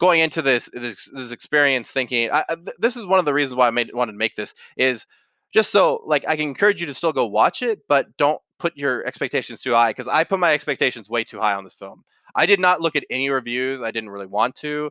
going 0.02 0.20
into 0.20 0.42
this 0.42 0.68
this, 0.74 1.08
this 1.14 1.32
experience 1.32 1.90
thinking, 1.90 2.32
I, 2.34 2.44
this 2.80 2.98
is 2.98 3.06
one 3.06 3.20
of 3.20 3.26
the 3.26 3.34
reasons 3.34 3.56
why 3.56 3.68
I 3.68 3.72
made 3.72 3.94
wanted 3.94 4.14
to 4.14 4.18
make 4.18 4.36
this 4.36 4.56
is 4.76 5.06
just 5.54 5.72
so 5.72 6.02
like 6.06 6.28
I 6.28 6.36
can 6.36 6.48
encourage 6.48 6.82
you 6.82 6.88
to 6.88 6.94
still 6.94 7.14
go 7.14 7.28
watch 7.28 7.62
it, 7.62 7.84
but 7.88 8.18
don't 8.18 8.42
put 8.58 8.76
your 8.76 9.06
expectations 9.06 9.62
too 9.62 9.74
high 9.74 9.92
because 9.92 10.08
I 10.08 10.24
put 10.24 10.40
my 10.40 10.54
expectations 10.54 11.08
way 11.08 11.24
too 11.24 11.40
high 11.40 11.54
on 11.54 11.64
this 11.64 11.76
film. 11.76 12.04
I 12.36 12.48
did 12.48 12.60
not 12.60 12.82
look 12.82 12.96
at 12.96 13.04
any 13.12 13.30
reviews. 13.30 13.84
I 13.84 13.92
didn't 13.92 14.10
really 14.10 14.26
want 14.26 14.56
to. 14.58 14.90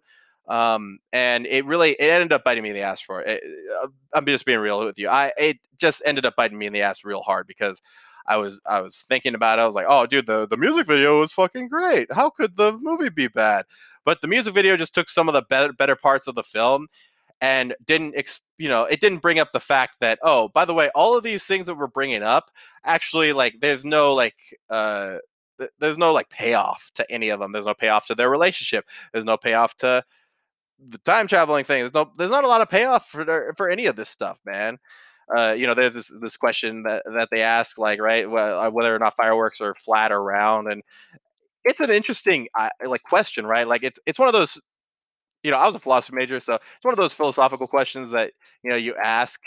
Um, 0.48 1.00
and 1.12 1.44
it 1.44 1.64
really 1.64 1.90
it 1.90 2.08
ended 2.08 2.32
up 2.32 2.44
biting 2.44 2.62
me 2.62 2.70
in 2.70 2.76
the 2.76 2.82
ass 2.82 3.00
for 3.00 3.20
it. 3.20 3.42
it 3.42 3.42
uh, 3.82 3.88
I'm 4.14 4.24
just 4.26 4.46
being 4.46 4.60
real 4.60 4.78
with 4.84 4.98
you. 4.98 5.08
I 5.08 5.32
it 5.36 5.58
just 5.76 6.02
ended 6.06 6.24
up 6.24 6.36
biting 6.36 6.56
me 6.56 6.66
in 6.66 6.72
the 6.72 6.82
ass 6.82 7.04
real 7.04 7.22
hard 7.22 7.48
because 7.48 7.82
I 8.26 8.36
was 8.36 8.60
I 8.64 8.80
was 8.80 9.04
thinking 9.08 9.34
about 9.34 9.58
it. 9.58 9.62
I 9.62 9.66
was 9.66 9.74
like, 9.74 9.86
oh, 9.88 10.06
dude, 10.06 10.26
the, 10.26 10.46
the 10.46 10.56
music 10.56 10.86
video 10.86 11.18
was 11.18 11.32
fucking 11.32 11.68
great. 11.68 12.12
How 12.12 12.30
could 12.30 12.56
the 12.56 12.78
movie 12.80 13.08
be 13.08 13.26
bad? 13.26 13.64
But 14.04 14.20
the 14.20 14.28
music 14.28 14.54
video 14.54 14.76
just 14.76 14.94
took 14.94 15.08
some 15.08 15.28
of 15.28 15.34
the 15.34 15.42
better 15.42 15.72
better 15.72 15.96
parts 15.96 16.26
of 16.26 16.34
the 16.34 16.42
film 16.42 16.88
and 17.40 17.74
didn't 17.86 18.14
you 18.58 18.68
know 18.68 18.84
it 18.84 19.00
didn't 19.00 19.22
bring 19.22 19.38
up 19.38 19.52
the 19.52 19.60
fact 19.60 19.94
that 20.00 20.18
oh 20.22 20.48
by 20.48 20.64
the 20.64 20.74
way 20.74 20.90
all 20.94 21.16
of 21.16 21.22
these 21.24 21.44
things 21.44 21.64
that 21.64 21.74
we're 21.74 21.86
bringing 21.86 22.22
up 22.22 22.50
actually 22.84 23.32
like 23.32 23.54
there's 23.60 23.82
no 23.82 24.12
like 24.12 24.34
uh 24.68 25.16
there's 25.78 25.98
no 25.98 26.12
like 26.12 26.28
payoff 26.30 26.90
to 26.94 27.10
any 27.10 27.28
of 27.28 27.40
them. 27.40 27.52
There's 27.52 27.66
no 27.66 27.74
payoff 27.74 28.06
to 28.06 28.14
their 28.14 28.30
relationship. 28.30 28.86
There's 29.12 29.24
no 29.24 29.36
payoff 29.36 29.76
to 29.78 30.02
the 30.78 30.98
time 30.98 31.26
traveling 31.26 31.64
thing. 31.64 31.80
There's 31.80 31.94
no 31.94 32.12
there's 32.16 32.30
not 32.30 32.44
a 32.44 32.48
lot 32.48 32.60
of 32.60 32.70
payoff 32.70 33.06
for 33.06 33.52
for 33.56 33.68
any 33.68 33.86
of 33.86 33.96
this 33.96 34.08
stuff 34.08 34.38
man. 34.44 34.78
Uh, 35.34 35.52
you 35.52 35.64
know, 35.64 35.74
there's 35.74 35.94
this, 35.94 36.12
this 36.20 36.36
question 36.36 36.82
that, 36.82 37.04
that 37.14 37.28
they 37.30 37.40
ask, 37.40 37.78
like, 37.78 38.00
right, 38.00 38.24
uh, 38.26 38.68
whether 38.68 38.92
or 38.92 38.98
not 38.98 39.14
fireworks 39.14 39.60
are 39.60 39.76
flat 39.76 40.10
or 40.10 40.20
round, 40.20 40.66
and 40.66 40.82
it's 41.64 41.80
an 41.80 41.90
interesting 41.90 42.48
uh, 42.58 42.70
like 42.86 43.02
question, 43.02 43.46
right? 43.46 43.66
Like, 43.68 43.82
it's 43.84 43.98
it's 44.06 44.18
one 44.18 44.28
of 44.28 44.34
those, 44.34 44.60
you 45.42 45.50
know, 45.50 45.58
I 45.58 45.66
was 45.66 45.74
a 45.74 45.80
philosophy 45.80 46.16
major, 46.16 46.40
so 46.40 46.54
it's 46.54 46.84
one 46.84 46.92
of 46.94 46.98
those 46.98 47.12
philosophical 47.14 47.66
questions 47.66 48.12
that 48.12 48.32
you 48.62 48.70
know 48.70 48.76
you 48.76 48.94
ask, 48.96 49.40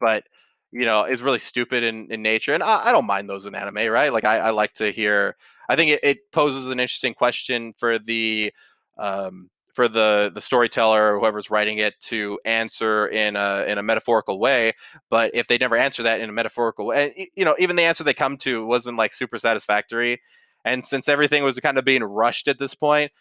but 0.00 0.24
you 0.72 0.84
know, 0.84 1.04
is 1.04 1.22
really 1.22 1.38
stupid 1.38 1.82
in, 1.84 2.10
in 2.10 2.22
nature, 2.22 2.54
and 2.54 2.62
I, 2.62 2.86
I 2.86 2.92
don't 2.92 3.06
mind 3.06 3.28
those 3.30 3.46
in 3.46 3.54
anime, 3.54 3.90
right? 3.90 4.12
Like, 4.12 4.24
I, 4.24 4.38
I 4.38 4.50
like 4.50 4.74
to 4.74 4.90
hear. 4.90 5.36
I 5.68 5.76
think 5.76 5.92
it, 5.92 6.00
it 6.02 6.32
poses 6.32 6.66
an 6.66 6.80
interesting 6.80 7.14
question 7.14 7.72
for 7.76 7.98
the 7.98 8.52
um, 8.98 9.50
for 9.74 9.88
the 9.88 10.32
the 10.34 10.40
storyteller 10.40 11.14
or 11.14 11.20
whoever's 11.20 11.50
writing 11.50 11.78
it 11.78 11.94
to 12.00 12.40
answer 12.46 13.08
in 13.08 13.36
a 13.36 13.64
in 13.68 13.78
a 13.78 13.82
metaphorical 13.82 14.38
way. 14.40 14.72
But 15.10 15.32
if 15.34 15.46
they 15.48 15.58
never 15.58 15.76
answer 15.76 16.02
that 16.04 16.20
in 16.20 16.30
a 16.30 16.32
metaphorical 16.32 16.86
way, 16.86 17.28
you 17.36 17.44
know, 17.44 17.54
even 17.58 17.76
the 17.76 17.82
answer 17.82 18.02
they 18.02 18.14
come 18.14 18.36
to 18.38 18.64
wasn't 18.66 18.96
like 18.98 19.12
super 19.12 19.38
satisfactory. 19.38 20.20
And 20.66 20.84
since 20.84 21.08
everything 21.08 21.42
was 21.44 21.58
kind 21.60 21.78
of 21.78 21.84
being 21.84 22.02
rushed 22.02 22.48
at 22.48 22.58
this 22.58 22.74
point, 22.74 23.12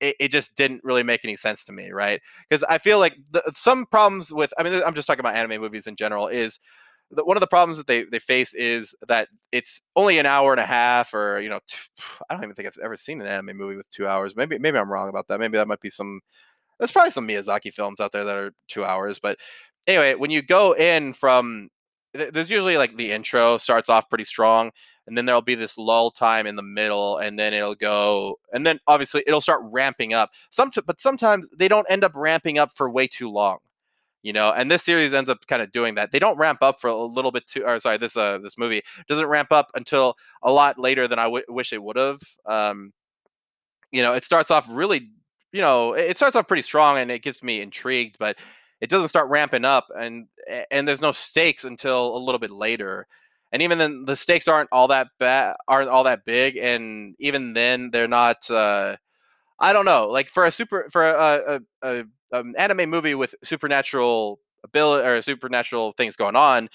it, 0.00 0.16
it 0.18 0.28
just 0.28 0.56
didn't 0.56 0.82
really 0.84 1.04
make 1.04 1.24
any 1.24 1.36
sense 1.36 1.64
to 1.64 1.72
me, 1.72 1.90
right? 1.92 2.20
Because 2.50 2.64
I 2.64 2.78
feel 2.78 2.98
like 2.98 3.16
the, 3.30 3.42
some 3.54 3.86
problems 3.86 4.32
with, 4.32 4.52
I 4.58 4.64
mean, 4.64 4.82
I'm 4.84 4.94
just 4.94 5.06
talking 5.06 5.20
about 5.20 5.36
anime 5.36 5.60
movies 5.60 5.86
in 5.86 5.96
general, 5.96 6.26
is 6.26 6.58
one 7.10 7.36
of 7.36 7.40
the 7.40 7.46
problems 7.46 7.78
that 7.78 7.86
they, 7.86 8.04
they 8.04 8.18
face 8.18 8.54
is 8.54 8.94
that 9.06 9.28
it's 9.52 9.82
only 9.96 10.18
an 10.18 10.26
hour 10.26 10.52
and 10.52 10.60
a 10.60 10.66
half 10.66 11.12
or 11.12 11.40
you 11.40 11.48
know 11.48 11.60
I 12.30 12.34
don't 12.34 12.42
even 12.42 12.54
think 12.54 12.66
I've 12.68 12.82
ever 12.82 12.96
seen 12.96 13.20
an 13.20 13.26
anime 13.26 13.56
movie 13.56 13.76
with 13.76 13.90
two 13.90 14.06
hours 14.06 14.34
maybe 14.34 14.58
maybe 14.58 14.78
I'm 14.78 14.90
wrong 14.90 15.10
about 15.10 15.28
that 15.28 15.38
maybe 15.38 15.58
that 15.58 15.68
might 15.68 15.80
be 15.80 15.90
some 15.90 16.20
there's 16.78 16.90
probably 16.90 17.10
some 17.10 17.28
Miyazaki 17.28 17.72
films 17.72 18.00
out 18.00 18.12
there 18.12 18.24
that 18.24 18.34
are 18.34 18.52
two 18.66 18.84
hours 18.84 19.18
but 19.18 19.38
anyway 19.86 20.14
when 20.14 20.30
you 20.30 20.40
go 20.40 20.74
in 20.74 21.12
from 21.12 21.68
there's 22.14 22.50
usually 22.50 22.78
like 22.78 22.96
the 22.96 23.12
intro 23.12 23.58
starts 23.58 23.90
off 23.90 24.08
pretty 24.08 24.24
strong 24.24 24.70
and 25.06 25.16
then 25.16 25.26
there'll 25.26 25.42
be 25.42 25.54
this 25.54 25.76
lull 25.76 26.10
time 26.10 26.46
in 26.46 26.56
the 26.56 26.62
middle 26.62 27.18
and 27.18 27.38
then 27.38 27.52
it'll 27.52 27.74
go 27.74 28.38
and 28.52 28.66
then 28.66 28.78
obviously 28.86 29.22
it'll 29.26 29.40
start 29.40 29.60
ramping 29.64 30.14
up. 30.14 30.30
Some 30.50 30.70
but 30.86 31.00
sometimes 31.00 31.48
they 31.50 31.68
don't 31.68 31.90
end 31.90 32.04
up 32.04 32.12
ramping 32.14 32.58
up 32.58 32.72
for 32.72 32.90
way 32.90 33.06
too 33.06 33.30
long 33.30 33.58
you 34.22 34.32
know 34.32 34.52
and 34.52 34.70
this 34.70 34.82
series 34.84 35.12
ends 35.12 35.28
up 35.28 35.46
kind 35.46 35.62
of 35.62 35.72
doing 35.72 35.94
that. 35.96 36.12
They 36.12 36.18
don't 36.18 36.38
ramp 36.38 36.58
up 36.62 36.80
for 36.80 36.88
a 36.88 36.96
little 36.96 37.32
bit 37.32 37.46
too 37.46 37.64
or 37.64 37.78
sorry 37.80 37.98
this 37.98 38.16
uh 38.16 38.38
this 38.38 38.56
movie 38.56 38.82
doesn't 39.08 39.26
ramp 39.26 39.52
up 39.52 39.70
until 39.74 40.14
a 40.42 40.52
lot 40.52 40.78
later 40.78 41.08
than 41.08 41.18
I 41.18 41.24
w- 41.24 41.44
wish 41.48 41.72
it 41.72 41.82
would 41.82 41.96
have 41.96 42.20
um 42.46 42.92
you 43.90 44.02
know 44.02 44.14
it 44.14 44.24
starts 44.24 44.50
off 44.50 44.66
really 44.70 45.10
you 45.52 45.60
know 45.60 45.92
it 45.94 46.16
starts 46.16 46.36
off 46.36 46.48
pretty 46.48 46.62
strong 46.62 46.98
and 46.98 47.10
it 47.10 47.22
gets 47.22 47.42
me 47.42 47.60
intrigued 47.60 48.16
but 48.18 48.36
it 48.80 48.90
doesn't 48.90 49.08
start 49.08 49.30
ramping 49.30 49.64
up 49.64 49.86
and 49.96 50.26
and 50.70 50.88
there's 50.88 51.00
no 51.00 51.12
stakes 51.12 51.64
until 51.64 52.16
a 52.16 52.18
little 52.18 52.38
bit 52.38 52.50
later 52.50 53.06
and 53.52 53.62
even 53.62 53.78
then 53.78 54.04
the 54.06 54.16
stakes 54.16 54.48
aren't 54.48 54.68
all 54.72 54.88
that 54.88 55.08
bad 55.18 55.56
aren't 55.68 55.90
all 55.90 56.04
that 56.04 56.24
big 56.24 56.56
and 56.56 57.14
even 57.18 57.52
then 57.52 57.90
they're 57.90 58.08
not 58.08 58.50
uh 58.50 58.96
I 59.62 59.72
don't 59.72 59.84
know. 59.84 60.08
Like 60.08 60.28
for 60.28 60.44
a 60.44 60.50
super 60.50 60.88
for 60.90 61.06
a, 61.08 61.60
a, 61.82 61.88
a 61.88 62.04
um, 62.32 62.54
anime 62.58 62.90
movie 62.90 63.14
with 63.14 63.34
supernatural 63.44 64.40
ability 64.64 65.06
or 65.06 65.22
supernatural 65.22 65.92
things 65.96 66.16
going 66.16 66.34
on, 66.34 66.68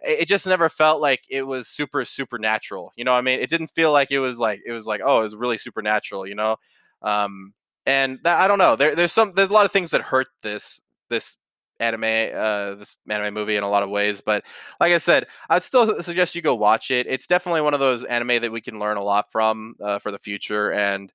it 0.00 0.26
just 0.26 0.46
never 0.46 0.70
felt 0.70 1.02
like 1.02 1.20
it 1.28 1.42
was 1.46 1.68
super 1.68 2.04
supernatural. 2.06 2.92
You 2.96 3.04
know, 3.04 3.14
I 3.14 3.20
mean, 3.20 3.40
it 3.40 3.50
didn't 3.50 3.68
feel 3.68 3.92
like 3.92 4.10
it 4.10 4.20
was 4.20 4.38
like 4.38 4.62
it 4.66 4.72
was 4.72 4.86
like 4.86 5.02
oh, 5.04 5.20
it 5.20 5.24
was 5.24 5.36
really 5.36 5.58
supernatural. 5.58 6.26
You 6.26 6.34
know, 6.34 6.56
um, 7.02 7.52
and 7.84 8.18
that, 8.24 8.40
I 8.40 8.48
don't 8.48 8.58
know. 8.58 8.74
There, 8.74 8.94
there's 8.94 9.12
some 9.12 9.32
there's 9.36 9.50
a 9.50 9.52
lot 9.52 9.66
of 9.66 9.72
things 9.72 9.90
that 9.90 10.00
hurt 10.00 10.28
this 10.42 10.80
this 11.10 11.36
anime 11.80 12.30
uh 12.34 12.74
this 12.74 12.96
anime 13.08 13.34
movie 13.34 13.56
in 13.56 13.62
a 13.62 13.68
lot 13.68 13.82
of 13.82 13.90
ways 13.90 14.20
but 14.20 14.44
like 14.80 14.92
i 14.92 14.98
said 14.98 15.26
i'd 15.48 15.62
still 15.62 16.02
suggest 16.02 16.34
you 16.34 16.42
go 16.42 16.54
watch 16.54 16.90
it 16.90 17.06
it's 17.08 17.26
definitely 17.26 17.60
one 17.60 17.74
of 17.74 17.80
those 17.80 18.04
anime 18.04 18.40
that 18.40 18.52
we 18.52 18.60
can 18.60 18.78
learn 18.78 18.96
a 18.96 19.02
lot 19.02 19.30
from 19.32 19.74
uh, 19.82 19.98
for 19.98 20.10
the 20.10 20.18
future 20.18 20.72
and 20.72 21.12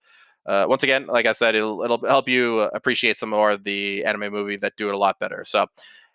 uh, 0.47 0.65
once 0.67 0.83
again 0.83 1.07
like 1.07 1.25
i 1.25 1.31
said 1.31 1.55
it'll 1.55 1.81
it'll 1.83 2.05
help 2.07 2.27
you 2.27 2.61
appreciate 2.61 3.17
some 3.17 3.29
more 3.29 3.51
of 3.51 3.63
the 3.63 4.03
anime 4.03 4.31
movie 4.31 4.57
that 4.57 4.73
do 4.75 4.89
it 4.89 4.95
a 4.95 4.97
lot 4.97 5.17
better 5.19 5.43
so 5.45 5.65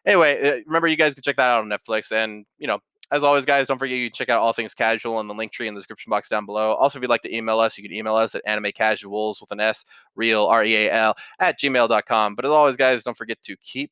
anyway, 0.06 0.40
uh, 0.40 0.62
remember 0.66 0.88
you 0.88 0.96
guys 0.96 1.14
can 1.14 1.22
check 1.22 1.36
that 1.36 1.48
out 1.48 1.62
on 1.62 1.68
Netflix. 1.68 2.12
And 2.12 2.44
you 2.58 2.66
know, 2.66 2.78
as 3.10 3.22
always, 3.22 3.44
guys, 3.44 3.66
don't 3.66 3.78
forget 3.78 3.98
you 3.98 4.08
can 4.08 4.14
check 4.14 4.28
out 4.28 4.38
all 4.38 4.52
things 4.52 4.74
casual 4.74 5.20
in 5.20 5.26
the 5.26 5.34
Linktree 5.34 5.66
in 5.66 5.74
the 5.74 5.80
description 5.80 6.10
box 6.10 6.28
down 6.28 6.46
below. 6.46 6.74
Also, 6.74 6.98
if 6.98 7.02
you'd 7.02 7.10
like 7.10 7.22
to 7.22 7.34
email 7.34 7.58
us, 7.58 7.76
you 7.76 7.82
can 7.82 7.96
email 7.96 8.14
us 8.14 8.34
at 8.34 8.44
animecasuals 8.46 9.40
with 9.40 9.50
an 9.50 9.60
S, 9.60 9.84
real 10.14 10.46
R 10.46 10.64
E 10.64 10.86
A 10.86 10.92
L 10.92 11.14
at 11.38 11.58
gmail.com. 11.58 12.34
But 12.34 12.44
as 12.44 12.50
always, 12.50 12.76
guys, 12.76 13.04
don't 13.04 13.16
forget 13.16 13.42
to 13.44 13.56
keep 13.56 13.90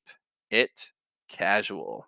it 0.50 0.92
casual. 1.28 2.06